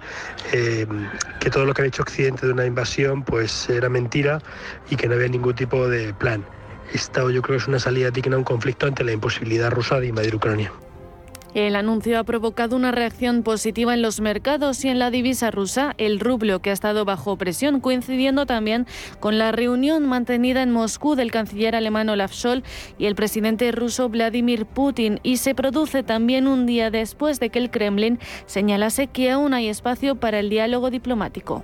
[0.53, 0.85] eh,
[1.39, 4.39] que todo lo que ha hecho Occidente de una invasión pues era mentira
[4.89, 6.45] y que no había ningún tipo de plan.
[6.93, 9.99] Esta yo creo que es una salida digna a un conflicto ante la imposibilidad rusa
[9.99, 10.71] de invadir Ucrania.
[11.55, 15.93] El anuncio ha provocado una reacción positiva en los mercados y en la divisa rusa,
[15.97, 18.85] el rublo que ha estado bajo presión, coincidiendo también
[19.21, 22.65] con la reunión mantenida en Moscú del canciller alemán Olaf Scholz
[22.97, 27.59] y el presidente ruso Vladimir Putin, y se produce también un día después de que
[27.59, 31.63] el Kremlin señalase que aún hay espacio para el diálogo diplomático.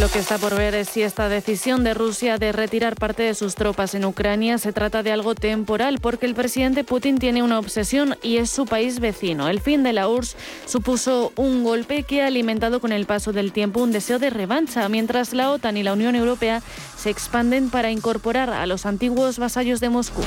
[0.00, 3.34] Lo que está por ver es si esta decisión de Rusia de retirar parte de
[3.34, 7.58] sus tropas en Ucrania se trata de algo temporal, porque el presidente Putin tiene una
[7.58, 9.48] obsesión y es su país vecino.
[9.48, 13.50] El fin de la URSS supuso un golpe que ha alimentado con el paso del
[13.50, 16.62] tiempo un deseo de revancha, mientras la OTAN y la Unión Europea
[16.96, 20.22] se expanden para incorporar a los antiguos vasallos de Moscú.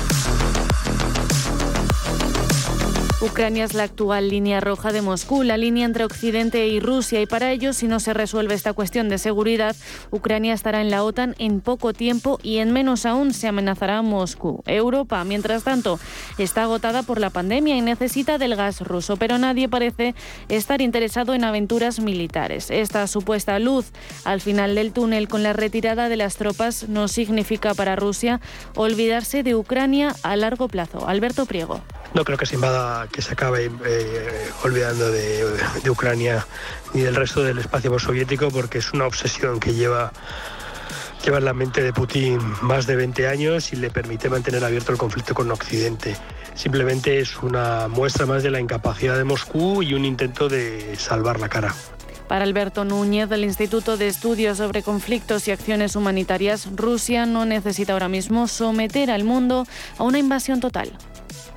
[3.21, 7.27] Ucrania es la actual línea roja de Moscú, la línea entre Occidente y Rusia, y
[7.27, 9.75] para ello, si no se resuelve esta cuestión de seguridad,
[10.09, 14.01] Ucrania estará en la OTAN en poco tiempo y en menos aún se amenazará a
[14.01, 14.63] Moscú.
[14.65, 15.99] Europa, mientras tanto,
[16.39, 20.15] está agotada por la pandemia y necesita del gas ruso, pero nadie parece
[20.49, 22.71] estar interesado en aventuras militares.
[22.71, 23.91] Esta supuesta luz
[24.25, 28.41] al final del túnel con la retirada de las tropas no significa para Rusia
[28.75, 31.07] olvidarse de Ucrania a largo plazo.
[31.07, 31.81] Alberto Priego.
[32.13, 35.45] No creo que se invada, que se acabe eh, olvidando de,
[35.83, 36.45] de, Ucrania
[36.93, 40.11] ni del resto del espacio soviético porque es una obsesión que lleva,
[41.23, 44.91] lleva en la mente de Putin más de 20 años y le permite mantener abierto
[44.91, 46.15] el conflicto con Occidente.
[46.53, 51.39] Simplemente es una muestra más de la incapacidad de Moscú y un intento de salvar
[51.39, 51.73] la cara.
[52.27, 57.91] Para Alberto Núñez del Instituto de Estudios sobre Conflictos y Acciones Humanitarias, Rusia no necesita
[57.91, 60.93] ahora mismo someter al mundo a una invasión total.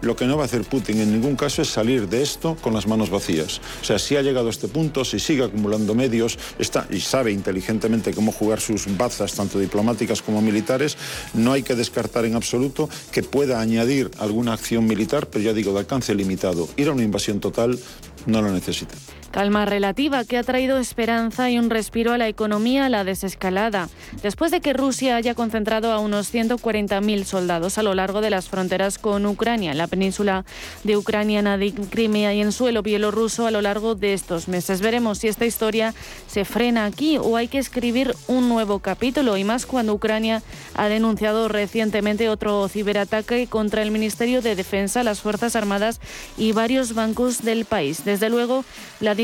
[0.05, 2.75] Lo que no va a hacer Putin en ningún caso es salir de esto con
[2.75, 3.63] las manos vacías.
[3.81, 7.33] O sea, si ha llegado a este punto, si sigue acumulando medios está, y sabe
[7.33, 10.99] inteligentemente cómo jugar sus bazas, tanto diplomáticas como militares,
[11.33, 15.73] no hay que descartar en absoluto que pueda añadir alguna acción militar, pero ya digo,
[15.73, 16.69] de alcance limitado.
[16.77, 17.79] Ir a una invasión total
[18.27, 18.95] no lo necesita.
[19.35, 23.89] Calma relativa que ha traído esperanza y un respiro a la economía a la desescalada.
[24.23, 28.49] Después de que Rusia haya concentrado a unos 140.000 soldados a lo largo de las
[28.49, 30.45] fronteras con Ucrania, en la península
[30.85, 34.81] de Ucrania, de Crimea y en suelo bielorruso a lo largo de estos meses.
[34.81, 35.95] Veremos si esta historia
[36.29, 40.45] se frena aquí o hay que escribir un nuevo capítulo y más cuando Ucrania
[40.77, 46.01] ha denunciado recientemente otro ciberataque contra el Ministerio de Defensa, las Fuerzas Armadas
[46.39, 48.05] y varios bancos del país.
[48.05, 48.65] Desde luego,
[49.01, 49.24] Vladimir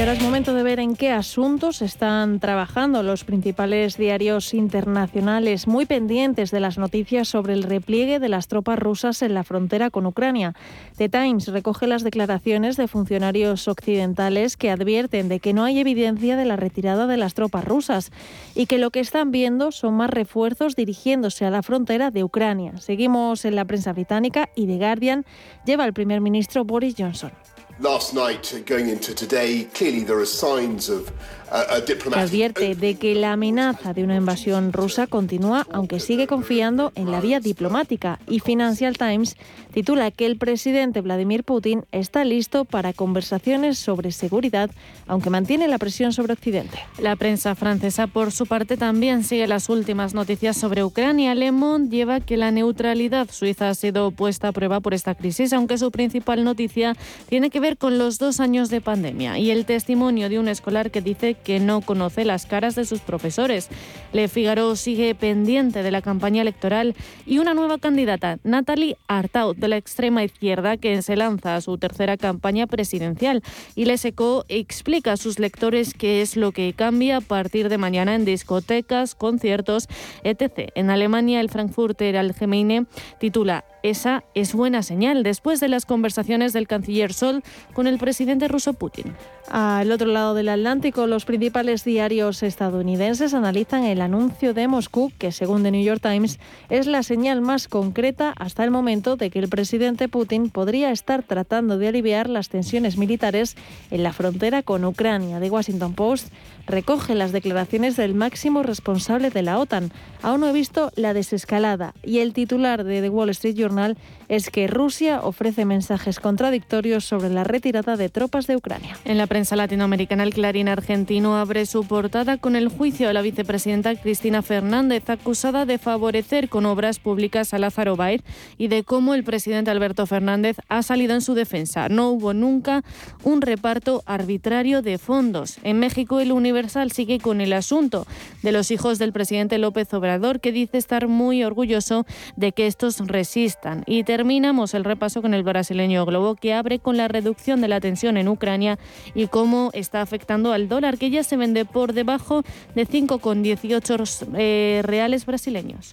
[0.00, 5.66] Y ahora es momento de ver en qué asuntos están trabajando los principales diarios internacionales,
[5.66, 9.90] muy pendientes de las noticias sobre el repliegue de las tropas rusas en la frontera
[9.90, 10.54] con Ucrania.
[10.96, 16.34] The Times recoge las declaraciones de funcionarios occidentales que advierten de que no hay evidencia
[16.34, 18.10] de la retirada de las tropas rusas
[18.54, 22.78] y que lo que están viendo son más refuerzos dirigiéndose a la frontera de Ucrania.
[22.78, 25.26] Seguimos en la prensa británica y The Guardian
[25.66, 27.32] lleva al primer ministro Boris Johnson.
[27.80, 31.10] Last night going into today, clearly there are signs of
[31.50, 37.20] advierte de que la amenaza de una invasión rusa continúa, aunque sigue confiando en la
[37.20, 38.18] vía diplomática.
[38.28, 39.36] Y Financial Times
[39.72, 44.70] titula que el presidente Vladimir Putin está listo para conversaciones sobre seguridad,
[45.06, 46.78] aunque mantiene la presión sobre Occidente.
[46.98, 51.34] La prensa francesa, por su parte, también sigue las últimas noticias sobre Ucrania.
[51.34, 55.52] Le Monde lleva que la neutralidad suiza ha sido puesta a prueba por esta crisis,
[55.52, 56.96] aunque su principal noticia
[57.28, 60.90] tiene que ver con los dos años de pandemia y el testimonio de un escolar
[60.90, 63.68] que dice que no conoce las caras de sus profesores.
[64.12, 66.94] Le Figaro sigue pendiente de la campaña electoral
[67.26, 71.78] y una nueva candidata, Natalie Artaud, de la extrema izquierda, que se lanza a su
[71.78, 73.42] tercera campaña presidencial.
[73.74, 77.78] Y Le Seco explica a sus lectores qué es lo que cambia a partir de
[77.78, 79.88] mañana en discotecas, conciertos,
[80.24, 80.70] etc.
[80.74, 82.86] En Alemania, el Frankfurter Allgemeine
[83.18, 88.48] titula esa es buena señal después de las conversaciones del canciller Sol con el presidente
[88.48, 89.14] ruso Putin.
[89.50, 95.32] Al otro lado del Atlántico, los principales diarios estadounidenses analizan el anuncio de Moscú, que
[95.32, 96.38] según The New York Times
[96.68, 101.22] es la señal más concreta hasta el momento de que el presidente Putin podría estar
[101.22, 103.56] tratando de aliviar las tensiones militares
[103.90, 105.40] en la frontera con Ucrania.
[105.40, 106.32] The Washington Post
[106.70, 109.92] recoge las declaraciones del máximo responsable de la OTAN.
[110.22, 113.96] Aún no he visto la desescalada y el titular de The Wall Street Journal
[114.28, 118.96] es que Rusia ofrece mensajes contradictorios sobre la retirada de tropas de Ucrania.
[119.04, 123.22] En la prensa latinoamericana, el Clarín argentino abre su portada con el juicio a la
[123.22, 128.22] vicepresidenta Cristina Fernández, acusada de favorecer con obras públicas a Lázaro Baer
[128.56, 131.88] y de cómo el presidente Alberto Fernández ha salido en su defensa.
[131.88, 132.84] No hubo nunca
[133.24, 135.58] un reparto arbitrario de fondos.
[135.64, 138.06] En México, el Universal sigue con el asunto
[138.42, 142.98] de los hijos del presidente López Obrador, que dice estar muy orgulloso de que estos
[142.98, 143.82] resistan.
[143.86, 147.80] Y terminamos el repaso con el brasileño Globo, que abre con la reducción de la
[147.80, 148.78] tensión en Ucrania
[149.14, 152.44] y cómo está afectando al dólar, que media se vende por debajo
[152.76, 155.92] de 5,18 eh, reales brasileños.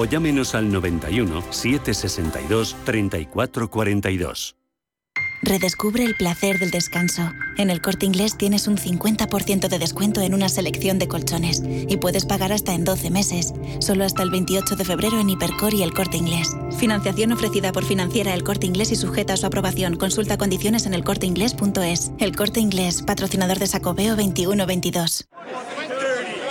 [0.01, 4.55] o llámenos al 91 762 3442.
[5.43, 7.31] Redescubre el placer del descanso.
[7.57, 11.97] En el corte inglés tienes un 50% de descuento en una selección de colchones y
[11.97, 15.81] puedes pagar hasta en 12 meses, solo hasta el 28 de febrero en Hipercor y
[15.81, 16.55] el corte inglés.
[16.77, 19.97] Financiación ofrecida por financiera el corte inglés y sujeta a su aprobación.
[19.97, 22.11] Consulta condiciones en elcorteinglés.es.
[22.19, 25.27] El corte inglés, patrocinador de Sacobeo 2122.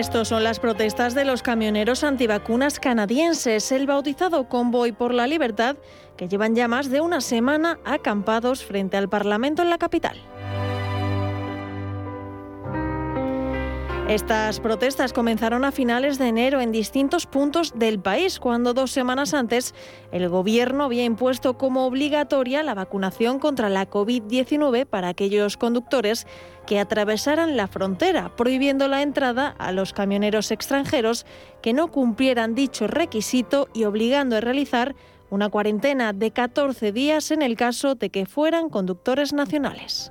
[0.00, 5.76] Estos son las protestas de los camioneros antivacunas canadienses, el bautizado Convoy por la Libertad,
[6.16, 10.16] que llevan ya más de una semana acampados frente al Parlamento en la capital.
[14.10, 19.34] Estas protestas comenzaron a finales de enero en distintos puntos del país, cuando dos semanas
[19.34, 19.72] antes
[20.10, 26.26] el gobierno había impuesto como obligatoria la vacunación contra la COVID-19 para aquellos conductores
[26.66, 31.24] que atravesaran la frontera, prohibiendo la entrada a los camioneros extranjeros
[31.62, 34.96] que no cumplieran dicho requisito y obligando a realizar
[35.30, 40.10] una cuarentena de 14 días en el caso de que fueran conductores nacionales.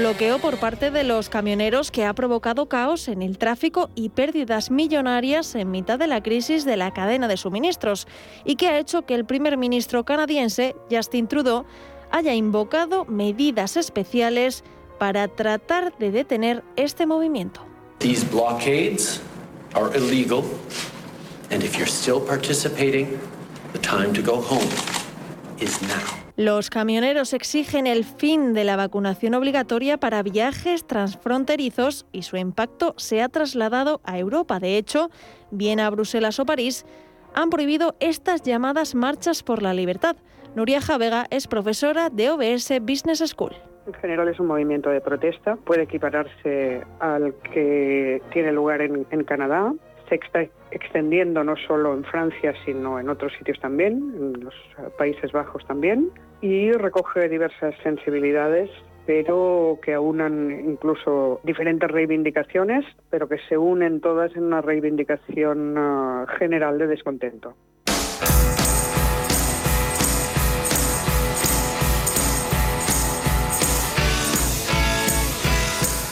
[0.00, 4.70] Bloqueo por parte de los camioneros que ha provocado caos en el tráfico y pérdidas
[4.70, 8.08] millonarias en mitad de la crisis de la cadena de suministros
[8.46, 11.66] y que ha hecho que el primer ministro canadiense, Justin Trudeau,
[12.10, 14.64] haya invocado medidas especiales
[14.98, 17.60] para tratar de detener este movimiento.
[17.98, 19.20] These blockades
[19.74, 20.44] are illegal,
[21.50, 23.18] and if you're still participating,
[23.74, 24.70] the time to go home
[25.60, 26.29] is now.
[26.40, 32.94] Los camioneros exigen el fin de la vacunación obligatoria para viajes transfronterizos y su impacto
[32.96, 34.58] se ha trasladado a Europa.
[34.58, 35.10] De hecho,
[35.50, 36.86] bien a Bruselas o París,
[37.34, 40.16] han prohibido estas llamadas marchas por la libertad.
[40.56, 43.54] Nuria Javega es profesora de OBS Business School.
[43.86, 49.74] En general es un movimiento de protesta, puede equipararse al que tiene lugar en, Canadá.
[50.10, 54.54] Se está extendiendo no solo en Francia, sino en otros sitios también, en los
[54.98, 56.10] Países Bajos también,
[56.42, 58.70] y recoge diversas sensibilidades
[59.06, 66.26] pero que aunan incluso diferentes reivindicaciones, pero que se unen todas en una reivindicación eh,
[66.38, 67.56] general de descontento.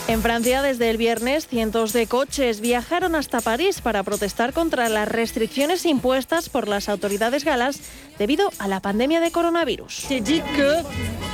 [0.09, 5.07] En Francia, desde el viernes, cientos de coches viajaron hasta París para protestar contra las
[5.07, 7.79] restricciones impuestas por las autoridades galas
[8.17, 10.07] debido a la pandemia de coronavirus.
[10.09, 10.81] C'est dit que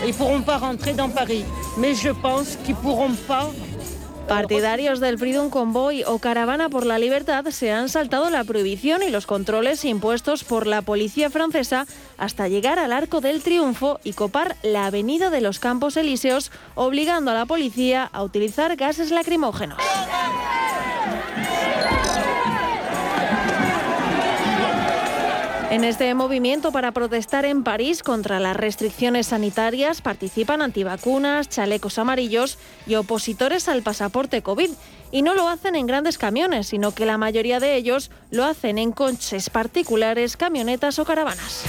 [0.05, 1.45] ils pourront pas rentrer dans Paris,
[1.77, 2.75] mais je pense qu'ils
[4.27, 9.11] Partidarios del Freedom Convoy o Caravana por la Libertad se han saltado la prohibición y
[9.11, 11.85] los controles impuestos por la policía francesa
[12.17, 17.31] hasta llegar al Arco del Triunfo y copar la Avenida de los Campos Elíseos, obligando
[17.31, 19.77] a la policía a utilizar gases lacrimógenos.
[25.71, 32.59] En este movimiento para protestar en París contra las restricciones sanitarias participan antivacunas, chalecos amarillos
[32.85, 34.69] y opositores al pasaporte COVID.
[35.11, 38.77] Y no lo hacen en grandes camiones, sino que la mayoría de ellos lo hacen
[38.77, 41.63] en coches particulares, camionetas o caravanas.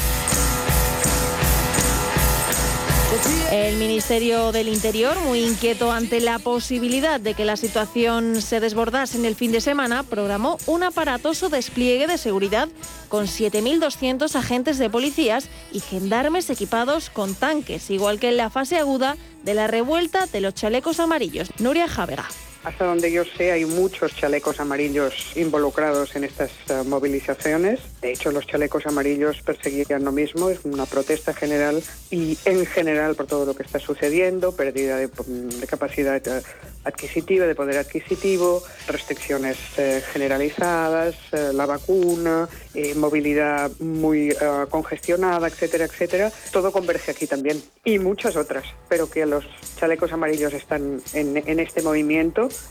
[3.51, 9.17] El Ministerio del Interior, muy inquieto ante la posibilidad de que la situación se desbordase
[9.17, 12.69] en el fin de semana, programó un aparatoso despliegue de seguridad
[13.09, 18.79] con 7.200 agentes de policías y gendarmes equipados con tanques, igual que en la fase
[18.79, 21.49] aguda de la revuelta de los chalecos amarillos.
[21.59, 22.29] Nuria Javega.
[22.67, 27.79] Hasta donde yo sé, hay muchos chalecos amarillos involucrados en estas uh, movilizaciones.
[28.01, 33.15] De hecho, los chalecos amarillos perseguían lo mismo, es una protesta general y en general
[33.15, 36.43] por todo lo que está sucediendo, pérdida de, de capacidad uh,
[36.83, 44.35] adquisitiva, de poder adquisitivo, restricciones uh, generalizadas, la vacuna, eh, movilidad muy
[44.71, 46.33] congestionada, etcétera, etcétera.
[46.53, 49.45] Todo converge aquí también y muchas otras, pero que los
[49.79, 51.97] chalecos amarillos están en este movimiento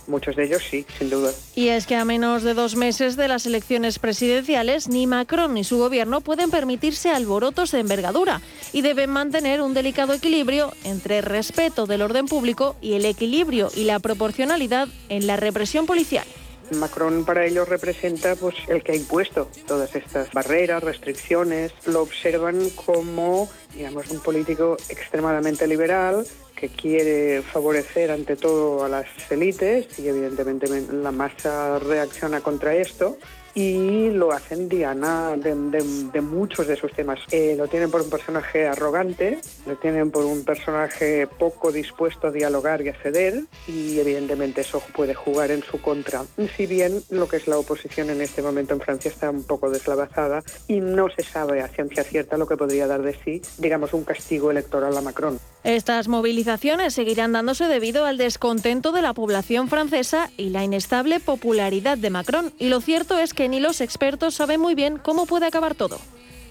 [0.08, 1.32] Muchos de ellos sí, sin duda.
[1.56, 5.64] Y es que a menos de dos meses de las elecciones presidenciales, ni Macron ni
[5.64, 8.41] su gobierno pueden permitirse alborotos de envergadura
[8.72, 13.70] y deben mantener un delicado equilibrio entre el respeto del orden público y el equilibrio
[13.76, 16.26] y la proporcionalidad en la represión policial.
[16.72, 22.70] Macron para ellos representa pues el que ha impuesto todas estas barreras, restricciones, lo observan
[22.72, 30.07] como digamos un político extremadamente liberal que quiere favorecer ante todo a las élites y
[30.07, 33.18] evidentemente la masa reacciona contra esto
[33.56, 37.20] y lo hacen diana de, de, de muchos de sus temas.
[37.32, 42.32] Eh, lo tienen por un personaje arrogante, lo tienen por un personaje poco dispuesto a
[42.32, 46.24] dialogar y a ceder y evidentemente eso puede jugar en su contra.
[46.56, 49.70] Si bien lo que es la oposición en este momento en Francia está un poco
[49.70, 53.93] deslavazada y no se sabe a ciencia cierta lo que podría dar de sí, digamos,
[53.93, 55.39] un castigo electoral a Macron.
[55.64, 61.97] Estas movilizaciones seguirán dándose debido al descontento de la población francesa y la inestable popularidad
[61.97, 62.53] de Macron.
[62.60, 66.00] Y lo cierto es que ni los expertos saben muy bien cómo puede acabar todo.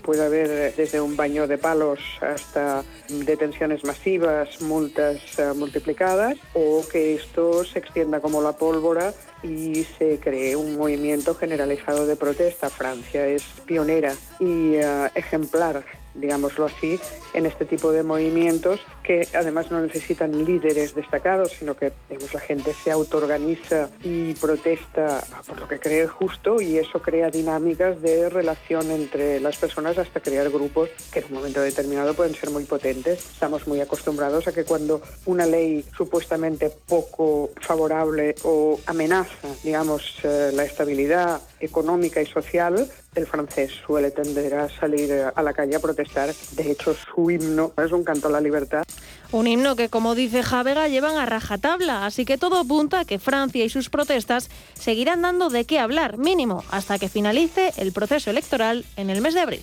[0.03, 7.14] Puede haber desde un baño de palos hasta detenciones masivas, multas uh, multiplicadas o que
[7.14, 12.68] esto se extienda como la pólvora y se cree un movimiento generalizado de protesta.
[12.68, 15.82] Francia es pionera y uh, ejemplar
[16.14, 16.98] digámoslo así,
[17.32, 21.92] en este tipo de movimientos que además no necesitan líderes destacados, sino que
[22.32, 28.00] la gente se autoorganiza y protesta por lo que cree justo y eso crea dinámicas
[28.00, 32.50] de relación entre las personas hasta crear grupos que en un momento determinado pueden ser
[32.50, 33.18] muy potentes.
[33.32, 40.50] Estamos muy acostumbrados a que cuando una ley supuestamente poco favorable o amenaza, digamos, eh,
[40.54, 45.80] la estabilidad económica y social, el francés suele tender a salir a la calle a
[45.80, 46.34] protestar.
[46.52, 48.84] De hecho, su himno es un canto a la libertad.
[49.32, 53.18] Un himno que, como dice Javega, llevan a rajatabla, así que todo apunta a que
[53.18, 58.30] Francia y sus protestas seguirán dando de qué hablar, mínimo, hasta que finalice el proceso
[58.30, 59.62] electoral en el mes de abril.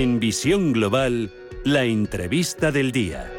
[0.00, 1.30] En Visión Global,
[1.62, 3.30] la entrevista del día.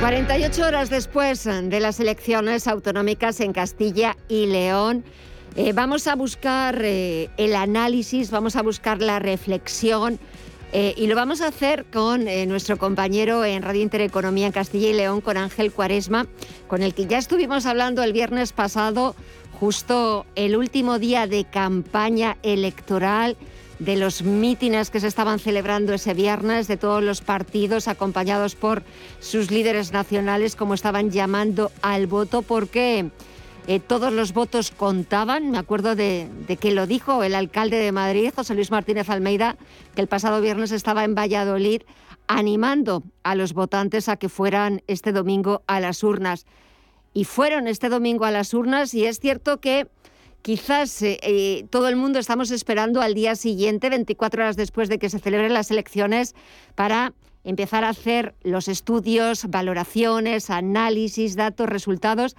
[0.00, 5.04] 48 horas después de las elecciones autonómicas en Castilla y León,
[5.54, 10.18] eh, vamos a buscar eh, el análisis, vamos a buscar la reflexión
[10.74, 14.92] eh, y lo vamos a hacer con nuestro compañero en Radio Intereconomía en Castilla y
[14.92, 16.26] León, con Ángel Cuaresma,
[16.66, 19.16] con el que ya estuvimos hablando el viernes pasado,
[19.58, 23.36] justo el último día de campaña electoral
[23.78, 28.82] de los mítines que se estaban celebrando ese viernes, de todos los partidos acompañados por
[29.20, 33.10] sus líderes nacionales, como estaban llamando al voto, porque
[33.66, 35.50] eh, todos los votos contaban.
[35.50, 39.56] Me acuerdo de, de, que lo dijo el alcalde de Madrid, José Luis Martínez Almeida,
[39.94, 41.82] que el pasado viernes estaba en Valladolid
[42.28, 46.46] animando a los votantes a que fueran este domingo a las urnas.
[47.16, 49.88] Y fueron este domingo a las urnas y es cierto que
[50.42, 54.98] quizás eh, eh, todo el mundo estamos esperando al día siguiente, 24 horas después de
[54.98, 56.34] que se celebren las elecciones,
[56.74, 62.36] para empezar a hacer los estudios, valoraciones, análisis, datos, resultados.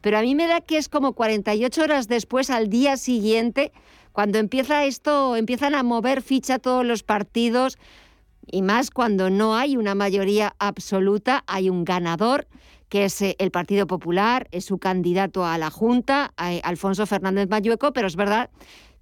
[0.00, 3.72] Pero a mí me da que es como 48 horas después, al día siguiente,
[4.12, 7.78] cuando empieza esto, empiezan a mover ficha todos los partidos,
[8.46, 12.46] y más cuando no hay una mayoría absoluta, hay un ganador
[12.90, 17.48] que es eh, el Partido Popular, es su candidato a la Junta, eh, Alfonso Fernández
[17.48, 18.50] Mayueco, pero es verdad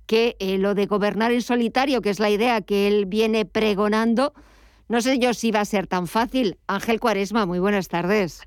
[0.07, 4.35] que eh, lo de gobernar en solitario, que es la idea que él viene pregonando,
[4.89, 6.59] no sé yo si va a ser tan fácil.
[6.67, 8.47] Ángel Cuaresma, muy buenas tardes.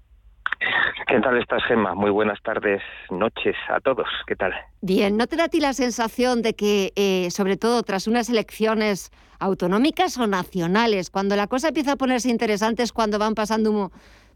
[1.07, 1.93] ¿Qué tal estás, Gemma?
[1.95, 4.07] Muy buenas tardes, noches a todos.
[4.27, 4.53] ¿Qué tal?
[4.81, 9.11] Bien, ¿no te da a ti la sensación de que, sobre todo tras unas elecciones
[9.39, 13.91] autonómicas o nacionales, cuando la cosa empieza a ponerse interesante es cuando van pasando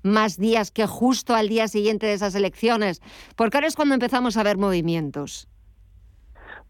[0.06, 3.02] más días que justo al día siguiente de esas elecciones,
[3.36, 5.50] porque ahora es cuando empezamos a ver movimientos.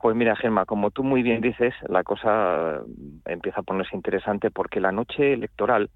[0.05, 2.81] Pues mira, Gemma, como tú muy bien dices, la cosa
[3.25, 5.89] empieza a ponerse interesante porque la noche electoral,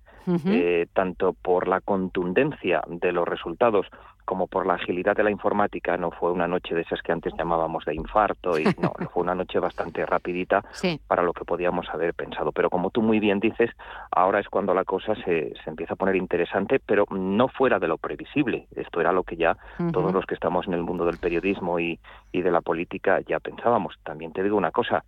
[0.45, 3.87] eh, tanto por la contundencia de los resultados
[4.29, 7.33] como por la agilidad de la informática, no fue una noche de esas que antes
[7.35, 10.63] llamábamos de infarto, y no, fue una noche bastante rapidita
[11.07, 12.51] para lo que podíamos haber pensado.
[12.51, 13.71] Pero como tú muy bien dices,
[14.11, 17.87] ahora es cuando la cosa se, se empieza a poner interesante, pero no fuera de
[17.87, 18.67] lo previsible.
[18.75, 19.57] Esto era lo que ya
[19.91, 21.99] todos los que estamos en el mundo del periodismo y,
[22.31, 23.95] y de la política ya pensábamos.
[24.03, 25.05] También te digo una cosa,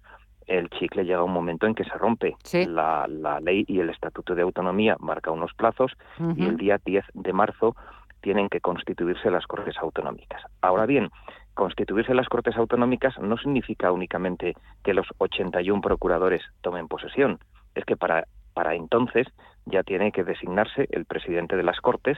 [0.51, 2.35] el chicle llega a un momento en que se rompe.
[2.67, 5.93] La, la, ley y el Estatuto de Autonomía marca unos plazos
[6.35, 7.75] y el día 10 de marzo
[8.19, 10.41] tienen que constituirse las Cortes Autonómicas.
[10.61, 11.09] Ahora bien,
[11.53, 17.39] constituirse las Cortes Autonómicas no significa únicamente que los 81 procuradores tomen posesión,
[17.73, 19.27] es que para, para entonces
[19.65, 22.17] ya tiene que designarse el presidente de las Cortes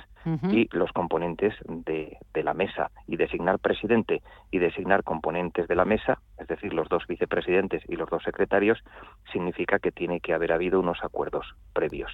[0.50, 2.91] y los componentes de, de, la mesa.
[3.08, 4.22] Y designar presidente
[4.52, 8.80] y designar componentes de la mesa, es decir, los dos vicepresidentes y los dos secretarios,
[9.32, 12.12] significa que tiene que haber habido unos acuerdos previos.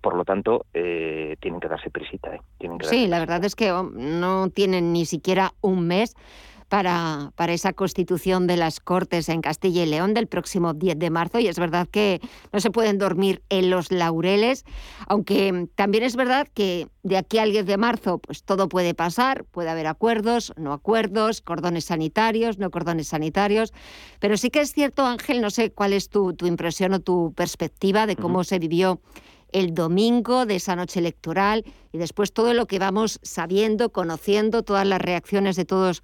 [0.00, 2.34] Por lo tanto, eh, tienen que darse prisita.
[2.34, 2.40] ¿eh?
[2.82, 6.16] sí, la verdad es que oh, no tienen ni siquiera un mes
[6.72, 11.10] para, para, esa constitución de las Cortes en Castilla y León del próximo 10 de
[11.10, 12.18] marzo y es verdad que
[12.50, 14.64] no se pueden dormir en los laureles,
[15.06, 19.44] aunque también es verdad que de aquí al 10 de marzo pues todo puede pasar,
[19.44, 23.74] puede haber acuerdos, no acuerdos, cordones sanitarios, no cordones sanitarios,
[24.18, 27.34] pero sí que es cierto Ángel, no sé cuál es tu, tu impresión o tu
[27.34, 28.98] perspectiva de cómo se vivió
[29.52, 34.86] el domingo de esa noche electoral y después todo lo que vamos sabiendo, conociendo, todas
[34.86, 36.02] las reacciones de todos,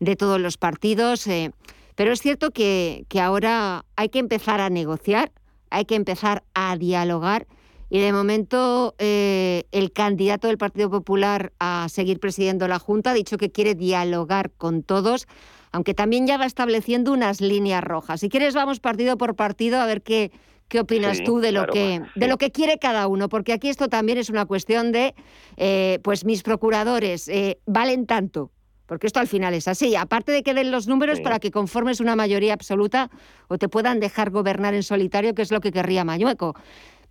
[0.00, 1.26] de todos los partidos.
[1.26, 1.52] Eh,
[1.94, 5.32] pero es cierto que, que ahora hay que empezar a negociar,
[5.70, 7.46] hay que empezar a dialogar
[7.90, 13.14] y de momento eh, el candidato del Partido Popular a seguir presidiendo la Junta ha
[13.14, 15.26] dicho que quiere dialogar con todos,
[15.72, 18.20] aunque también ya va estableciendo unas líneas rojas.
[18.20, 20.30] Si quieres vamos partido por partido a ver qué,
[20.68, 23.28] ¿Qué opinas tú de lo, que, de lo que quiere cada uno?
[23.28, 25.16] Porque aquí esto también es una cuestión de,
[25.56, 28.52] eh, pues mis procuradores eh, valen tanto,
[28.90, 29.94] porque esto al final es así.
[29.94, 33.08] Aparte de que den los números para que conformes una mayoría absoluta
[33.46, 36.56] o te puedan dejar gobernar en solitario, que es lo que querría Mañueco.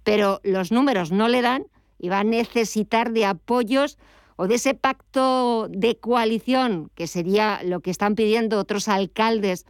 [0.03, 1.67] Pero los números no le dan
[1.97, 3.97] y va a necesitar de apoyos
[4.35, 9.65] o de ese pacto de coalición, que sería lo que están pidiendo otros alcaldes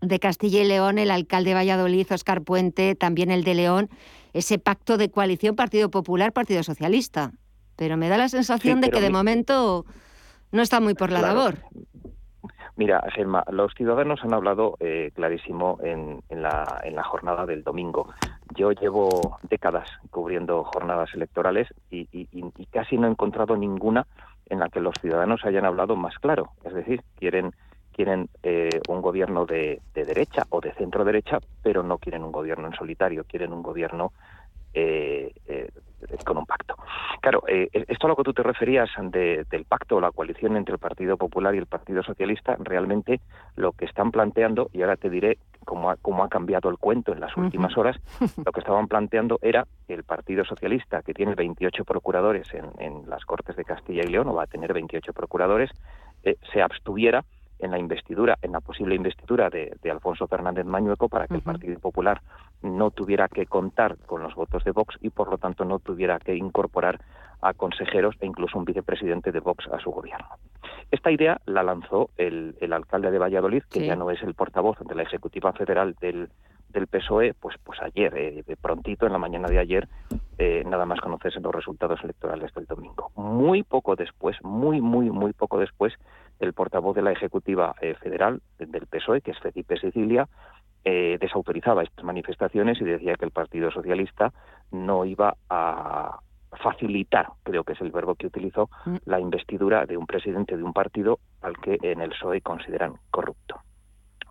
[0.00, 3.88] de Castilla y León, el alcalde de Valladolid, Oscar Puente, también el de León,
[4.32, 7.34] ese pacto de coalición Partido Popular, Partido Socialista.
[7.76, 9.86] Pero me da la sensación de que de momento
[10.52, 11.54] no está muy por la labor.
[12.76, 18.12] Mira, Germa, los ciudadanos han hablado eh, clarísimo en, la, en la jornada del domingo.
[18.54, 24.06] Yo llevo décadas cubriendo jornadas electorales y, y casi no he encontrado ninguna
[24.48, 26.50] en la que los ciudadanos hayan hablado más claro.
[26.64, 27.54] Es decir, quieren
[27.96, 32.66] quieren eh, un gobierno de, derecha o de centro derecha, pero no quieren un gobierno
[32.66, 34.12] en solitario, quieren un gobierno
[34.74, 35.70] eh, eh,
[36.24, 36.74] con un pacto.
[37.20, 40.78] Claro, esto a lo que tú te referías del pacto o la coalición entre el
[40.78, 43.20] Partido Popular y el Partido Socialista, realmente
[43.56, 47.12] lo que están planteando, y ahora te diré cómo ha, cómo ha cambiado el cuento
[47.12, 47.96] en las últimas horas,
[48.44, 53.08] lo que estaban planteando era que el Partido Socialista, que tiene 28 procuradores en, en
[53.08, 55.70] las Cortes de Castilla y León, o va a tener 28 procuradores,
[56.52, 57.24] se abstuviera
[57.58, 61.78] en la investidura, en la posible investidura de, Alfonso Fernández Mañueco para que el Partido
[61.78, 62.20] Popular
[62.62, 66.18] no tuviera que contar con los votos de Vox y por lo tanto no tuviera
[66.18, 67.00] que incorporar
[67.40, 70.26] a consejeros e incluso un vicepresidente de Vox a su gobierno.
[70.90, 74.94] Esta idea la lanzó el, alcalde de Valladolid, que ya no es el portavoz de
[74.94, 76.28] la Ejecutiva Federal del,
[76.68, 79.88] del PSOE, pues, pues ayer, eh, prontito, en la mañana de ayer,
[80.38, 83.10] eh, nada más conocerse los resultados electorales del domingo.
[83.16, 85.94] Muy poco después, muy, muy, muy poco después,
[86.40, 90.28] el portavoz de la Ejecutiva eh, Federal del PSOE, que es Felipe Sicilia,
[90.84, 94.32] desautorizaba estas manifestaciones y decía que el Partido Socialista
[94.70, 96.20] no iba a
[96.62, 98.96] facilitar, creo que es el verbo que utilizó, mm.
[99.04, 103.60] la investidura de un presidente de un partido al que en el PSOE consideran corrupto.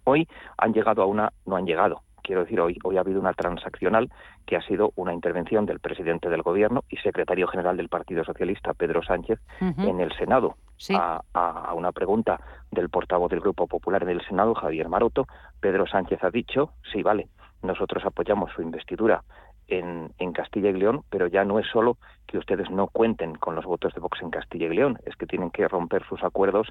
[0.05, 0.27] Hoy
[0.57, 4.09] han llegado a una, no han llegado, quiero decir, hoy, hoy ha habido una transaccional
[4.45, 8.73] que ha sido una intervención del presidente del Gobierno y secretario general del Partido Socialista,
[8.73, 10.55] Pedro Sánchez, en el Senado.
[10.93, 12.39] A, una pregunta
[12.71, 15.27] del portavoz del Grupo Popular en el Senado, Javier Maroto,
[15.59, 17.29] Pedro Sánchez ha dicho, sí, vale,
[17.61, 19.23] nosotros apoyamos su investidura
[19.67, 21.97] en, en, Castilla y León, pero ya no es solo
[22.27, 25.25] que ustedes no cuenten con los votos de Vox en Castilla y León, es que
[25.25, 26.67] tienen que romper sus acuerdos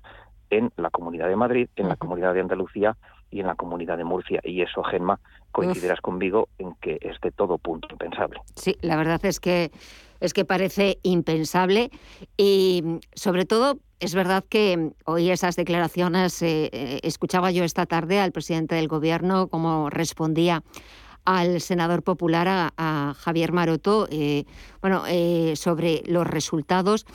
[0.51, 2.97] en la Comunidad de Madrid, en la Comunidad de Andalucía
[3.35, 4.41] y en la Comunidad de Murcia.
[4.45, 5.19] Y eso, Gemma,
[5.51, 8.41] coincidirás conmigo en que es de todo punto impensable.
[8.55, 9.73] Sí, la verdad es que
[10.21, 11.91] es que parece impensable
[12.37, 18.21] y sobre todo es verdad que hoy esas declaraciones eh, eh, escuchaba yo esta tarde
[18.21, 20.63] al presidente del gobierno cómo respondía
[21.25, 24.45] al senador popular, a, Javier Maroto, eh,
[24.81, 27.07] bueno, eh, sobre los resultados.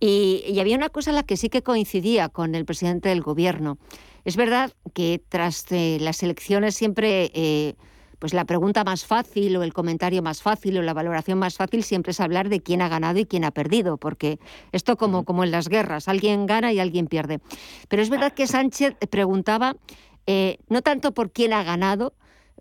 [0.00, 3.78] Y, había una cosa en la que sí que coincidía con el presidente del gobierno.
[4.24, 7.76] Es verdad que tras eh, las elecciones siempre
[8.18, 11.84] pues la pregunta más fácil o el comentario más fácil o la valoración más fácil
[11.84, 14.40] siempre es hablar de quién ha ganado y quién ha perdido, porque
[14.72, 17.38] esto como, como en las guerras, alguien gana y alguien pierde.
[17.86, 19.76] Pero es verdad que Sánchez preguntaba
[20.68, 22.12] no tanto por quién ha ganado,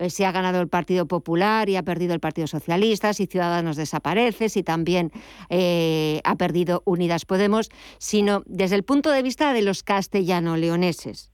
[0.09, 4.49] si ha ganado el Partido Popular y ha perdido el Partido Socialista, si Ciudadanos desaparece,
[4.49, 5.11] si también
[5.49, 11.31] eh, ha perdido Unidas Podemos, sino desde el punto de vista de los castellano-leoneses.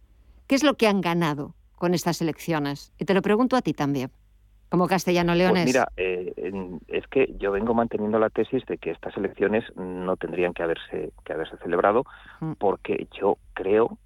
[0.48, 2.94] ¿Qué es lo que han ganado con estas elecciones?
[3.00, 4.12] Y te lo pregunto a ti también
[4.74, 5.66] como castellano leones.
[5.66, 6.34] Pues mira, eh,
[6.88, 11.12] es que yo vengo manteniendo la tesis de que estas elecciones no tendrían que haberse
[11.24, 12.06] que haberse celebrado
[12.40, 12.54] mm.
[12.54, 14.00] porque yo creo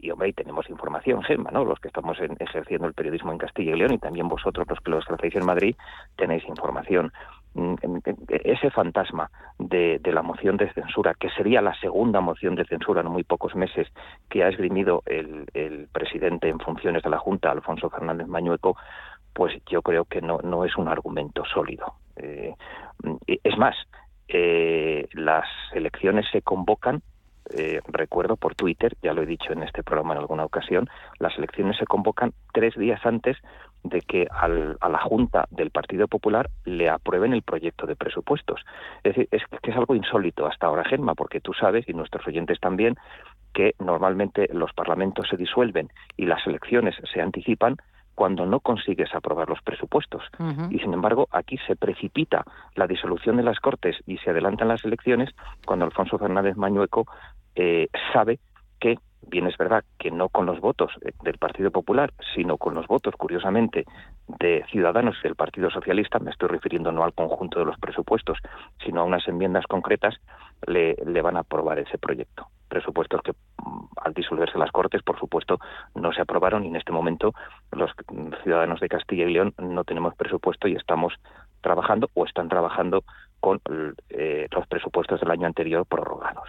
[0.00, 1.64] y hombre, tenemos información, Gemma, ¿no?
[1.64, 4.90] Los que estamos ejerciendo el periodismo en Castilla y León y también vosotros los que
[4.90, 5.76] lo hacéis en Madrid
[6.16, 7.12] tenéis información.
[7.54, 7.74] Mm,
[8.28, 13.06] ese fantasma de, la moción de censura, que sería la segunda moción de censura en
[13.06, 13.86] muy pocos meses
[14.28, 18.76] que ha esgrimido el, presidente en funciones de la Junta, Alfonso Fernández Mañueco,
[19.32, 21.94] pues yo creo que no, no es un argumento sólido.
[22.16, 22.54] Eh,
[23.26, 23.76] es más,
[24.28, 27.02] eh, las elecciones se convocan
[27.50, 30.88] eh, recuerdo por Twitter, ya lo he dicho en este programa en alguna ocasión,
[31.18, 33.36] las elecciones se convocan tres días antes
[33.82, 38.64] de que a la Junta del Partido Popular le aprueben el proyecto de presupuestos.
[39.02, 42.26] Es decir, es que es algo insólito hasta ahora, Gemma, porque tú sabes, y nuestros
[42.26, 42.96] oyentes también,
[43.52, 47.76] que normalmente los parlamentos se disuelven y las elecciones se anticipan
[48.14, 50.22] cuando no consigues aprobar los presupuestos.
[50.70, 52.44] Y sin embargo, aquí se precipita
[52.76, 55.30] la disolución de las Cortes y se adelantan las elecciones
[55.66, 57.06] cuando Alfonso Fernández Mañueco
[57.54, 58.38] eh, sabe
[58.80, 60.92] que, bien es verdad que no con los votos
[61.22, 63.84] del Partido Popular, sino con los votos, curiosamente,
[64.26, 68.38] de ciudadanos del Partido Socialista, me estoy refiriendo no al conjunto de los presupuestos,
[68.84, 70.14] sino a unas enmiendas concretas,
[70.66, 72.46] le, le van a aprobar ese proyecto.
[72.68, 75.58] Presupuestos que, mm, al disolverse las Cortes, por supuesto,
[75.94, 77.34] no se aprobaron y en este momento
[77.72, 77.90] los
[78.42, 81.14] ciudadanos de Castilla y León no tenemos presupuesto y estamos
[81.60, 83.04] trabajando o están trabajando
[83.40, 83.60] con
[84.10, 86.48] eh, los presupuestos del año anterior prorrogados.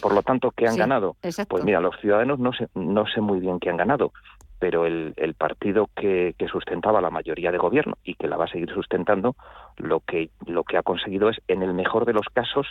[0.00, 1.16] Por lo tanto, ¿qué han ganado?
[1.48, 4.12] Pues mira, los ciudadanos no sé, no sé muy bien qué han ganado,
[4.58, 8.44] pero el, el partido que, que, sustentaba la mayoría de gobierno y que la va
[8.44, 9.36] a seguir sustentando,
[9.78, 12.66] lo que, lo que ha conseguido es, en el mejor de los casos,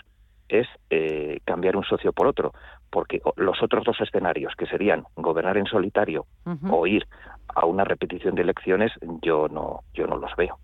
[0.50, 2.54] es eh, cambiar un socio por otro,
[2.92, 6.26] porque los otros dos escenarios, que serían gobernar en solitario
[6.70, 7.08] o ir
[7.48, 8.92] a una repetición de elecciones,
[9.22, 10.60] yo no, yo no los veo.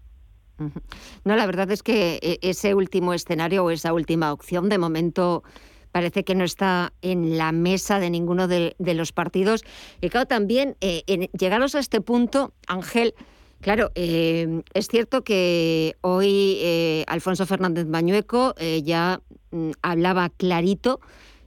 [1.24, 5.44] No, la verdad es que eh, ese último escenario o esa última opción, de momento
[5.92, 9.64] parece que no está en la mesa de ninguno de, los partidos.
[10.02, 13.14] Y claro, también, eh, llegados a este punto, Ángel,
[13.62, 19.20] Claro, eh, es cierto que hoy eh, Alfonso Fernández Bañueco ya
[19.52, 21.02] mm, hablaba clarito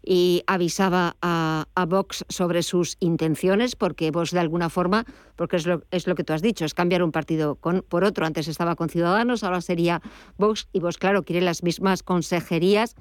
[0.04, 5.04] y avisaba a, Vox sobre sus intenciones, porque Vox de alguna forma,
[5.36, 8.04] porque es lo, es lo que tú has dicho, es cambiar un partido con, por
[8.04, 8.24] otro.
[8.24, 10.00] Antes estaba con Ciudadanos, ahora sería
[10.38, 12.94] Vox, y Vox, claro, quiere las mismas consejerías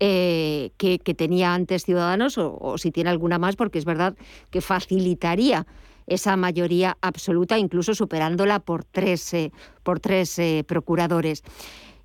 [0.00, 4.16] eh, que, tenía antes Ciudadanos, o, si tiene alguna más, porque es verdad
[4.50, 5.66] que facilitaría
[6.06, 11.42] esa mayoría absoluta, incluso superándola por tres, eh, por tres eh, procuradores.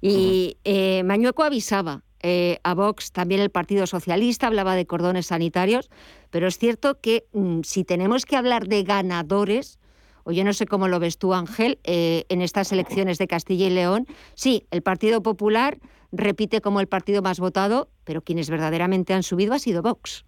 [0.02, 0.58] Y
[1.06, 5.90] Mañueco avisaba eh, a Vox también el Partido Socialista, hablaba de cordones sanitarios,
[6.30, 9.78] pero es cierto que mm, si tenemos que hablar de ganadores,
[10.24, 13.68] o yo no sé cómo lo ves tú, Ángel, eh, en estas elecciones de Castilla
[13.68, 15.78] y León, sí, el Partido Popular
[16.14, 20.26] repite como el partido más votado, pero quienes verdaderamente han subido ha sido Vox.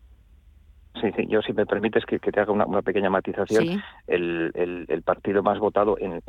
[1.01, 5.59] Sí, sí, yo si me permites que, te haga una, pequeña matización, el, partido más
[5.59, 6.21] votado en,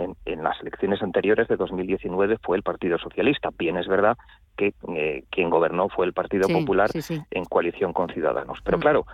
[0.42, 3.50] las elecciones anteriores de 2019 fue el Partido Socialista.
[3.56, 4.16] Bien es verdad
[4.56, 6.90] que eh, quien gobernó fue el Partido Popular
[7.30, 8.58] en coalición con Ciudadanos.
[8.64, 8.80] Pero mm.
[8.80, 9.06] claro,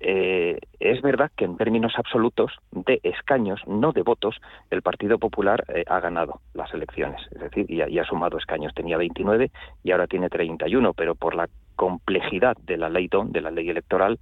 [0.00, 4.36] eh, es verdad que en términos absolutos de escaños, no de votos,
[4.70, 7.20] el Partido Popular eh, ha ganado las elecciones.
[7.32, 8.74] Es decir, y ha, sumado escaños.
[8.74, 9.50] Tenía 29
[9.82, 14.18] y ahora tiene 31, pero por la complejidad de la ley de la ley electoral,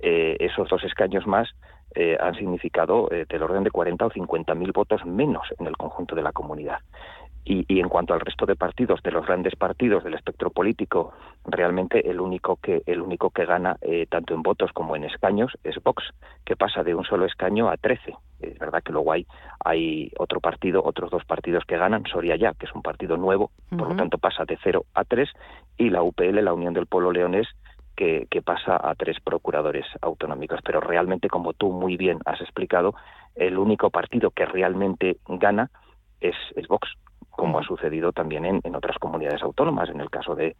[0.00, 1.48] eh, esos dos escaños más
[1.94, 5.76] eh, han significado eh, del orden de 40 o 50 mil votos menos en el
[5.76, 6.78] conjunto de la comunidad.
[7.44, 11.12] Y, en cuanto al resto de partidos, de los grandes partidos del espectro político,
[11.44, 13.76] realmente el único que el único que gana
[14.10, 16.04] tanto en votos como en escaños es Vox,
[16.44, 18.14] que pasa de un solo escaño a 13.
[18.40, 19.26] Es verdad que luego hay
[19.64, 23.50] hay otro partido, otros dos partidos que ganan, Soria ya, que es un partido nuevo,
[23.70, 25.28] por lo tanto pasa de 0 a 3,
[25.78, 27.48] y la UPL, la Unión del Pueblo Leonés,
[27.96, 30.60] que, pasa a tres procuradores autonómicos.
[30.64, 32.94] Pero realmente, como tú muy bien has explicado,
[33.34, 35.70] el único partido que realmente gana
[36.20, 36.34] es,
[36.68, 36.88] Vox,
[37.32, 40.56] como ha sucedido también en, otras comunidades autónomas, en el caso de,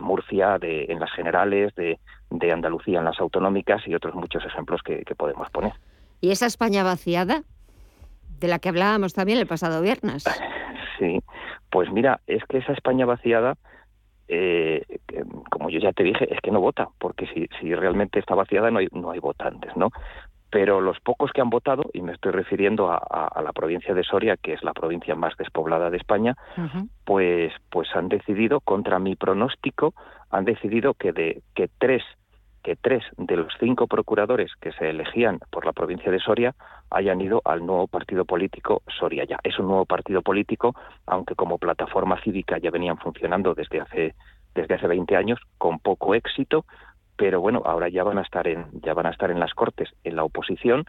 [0.00, 1.98] Murcia, de, en las generales, de,
[2.52, 5.72] Andalucía en las autonómicas y otros muchos ejemplos que, que podemos poner.
[6.20, 7.42] ¿Y esa España vaciada?
[8.40, 10.24] de la que hablábamos también el pasado viernes.
[10.98, 11.20] Sí,
[11.68, 13.58] pues mira, es que esa España vaciada
[14.28, 14.82] eh,
[15.50, 18.70] como yo ya te dije, es que no vota, porque si, si realmente está vaciada
[18.70, 19.90] no hay, no hay votantes, ¿no?
[20.56, 24.38] Pero los pocos que han votado, y me estoy refiriendo a, la provincia de Soria,
[24.38, 26.34] que es la provincia más despoblada de España,
[27.04, 29.92] pues, pues han decidido, contra mi pronóstico,
[30.30, 32.02] han decidido que de que tres
[32.62, 36.54] que tres de los cinco procuradores que se elegían por la provincia de Soria
[36.90, 39.38] hayan ido al nuevo partido político Soria ya.
[39.44, 44.14] Es un nuevo partido político, aunque como plataforma cívica ya venían funcionando desde hace
[44.54, 46.64] desde hace 20 años con poco éxito,
[47.16, 49.88] pero bueno, ahora ya van a estar en ya van a estar en las Cortes
[50.04, 50.84] en la oposición,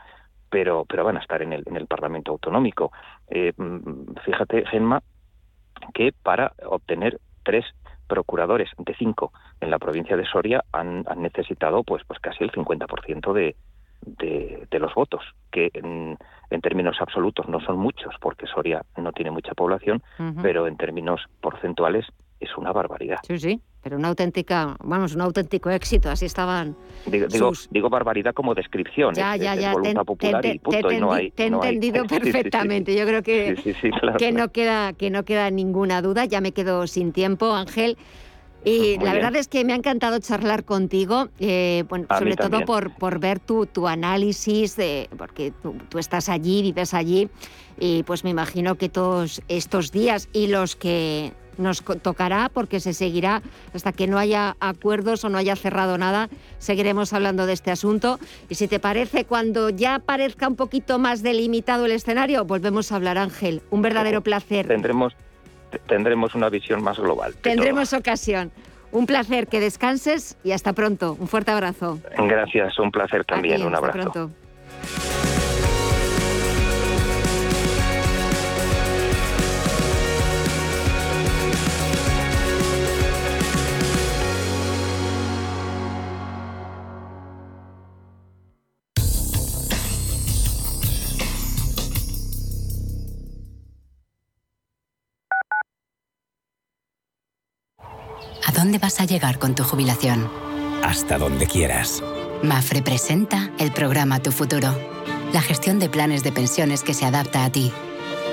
[0.49, 2.91] pero pero van a estar en el en el Parlamento autonómico.
[3.29, 5.01] Eh, mm, fíjate, Genma,
[5.93, 7.65] que para obtener tres
[8.07, 13.33] procuradores de cinco en la provincia de Soria han, necesitado pues pues casi el 50%
[13.33, 13.55] de,
[14.01, 16.17] de, de los votos, que en,
[16.61, 20.01] términos absolutos no son muchos, porque Soria no tiene mucha población,
[20.41, 22.05] pero en términos porcentuales
[22.39, 23.19] es una barbaridad.
[23.23, 26.75] Sí, sí, pero una auténtica, vamos, un auténtico éxito, así estaban.
[27.05, 29.71] Digo, digo, barbaridad como descripción, ya, ya, ya,
[30.03, 33.55] popular y punto, te, no hay, te he entendido perfectamente, yo creo que,
[34.19, 37.97] que, no queda, que no queda ninguna duda, ya me quedo sin tiempo, Ángel.
[38.65, 42.93] Y la verdad es que me ha encantado charlar contigo, eh, bueno, sobre todo por,
[42.93, 47.29] por ver tu, tu análisis, de, porque tú, tú, estás allí, vives allí,
[47.79, 52.93] y pues me imagino que todos estos días y los que nos tocará porque se
[52.93, 53.41] seguirá
[53.73, 56.29] hasta que no haya acuerdos o no haya cerrado nada.
[56.59, 58.19] Seguiremos hablando de este asunto.
[58.49, 62.95] Y si te parece, cuando ya parezca un poquito más delimitado el escenario, volvemos a
[62.95, 63.61] hablar, Ángel.
[63.69, 64.67] Un verdadero placer.
[64.67, 65.15] Tendremos,
[65.87, 67.35] tendremos una visión más global.
[67.41, 68.51] Tendremos ocasión.
[68.91, 71.17] Un placer, que descanses y hasta pronto.
[71.19, 71.99] Un fuerte abrazo.
[72.17, 73.65] Gracias, un placer también.
[73.65, 73.99] un abrazo.
[73.99, 75.36] Hasta pronto.
[98.57, 100.27] Dónde vas a llegar con tu jubilación?
[100.83, 102.01] Hasta donde quieras.
[102.41, 104.75] Mafre presenta el programa Tu Futuro,
[105.31, 107.71] la gestión de planes de pensiones que se adapta a ti.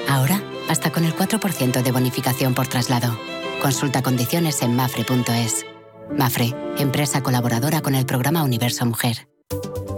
[0.08, 3.18] Ahora, hasta con el 4% de bonificación por traslado.
[3.60, 5.66] Consulta condiciones en mafre.es.
[6.16, 9.28] Mafre, empresa colaboradora con el programa Universo Mujer.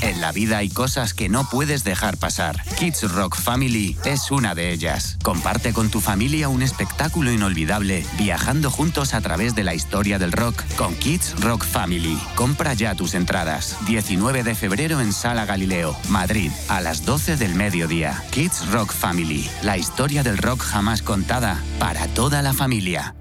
[0.00, 2.62] En la vida hay cosas que no puedes dejar pasar.
[2.78, 5.16] Kids Rock Family es una de ellas.
[5.22, 10.32] Comparte con tu familia un espectáculo inolvidable, viajando juntos a través de la historia del
[10.32, 12.18] rock con Kids Rock Family.
[12.34, 13.76] Compra ya tus entradas.
[13.86, 18.22] 19 de febrero en Sala Galileo, Madrid, a las 12 del mediodía.
[18.30, 23.14] Kids Rock Family, la historia del rock jamás contada para toda la familia.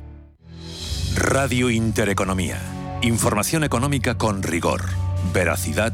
[1.16, 2.60] Radio Intereconomía.
[3.02, 4.86] Información económica con rigor,
[5.34, 5.94] veracidad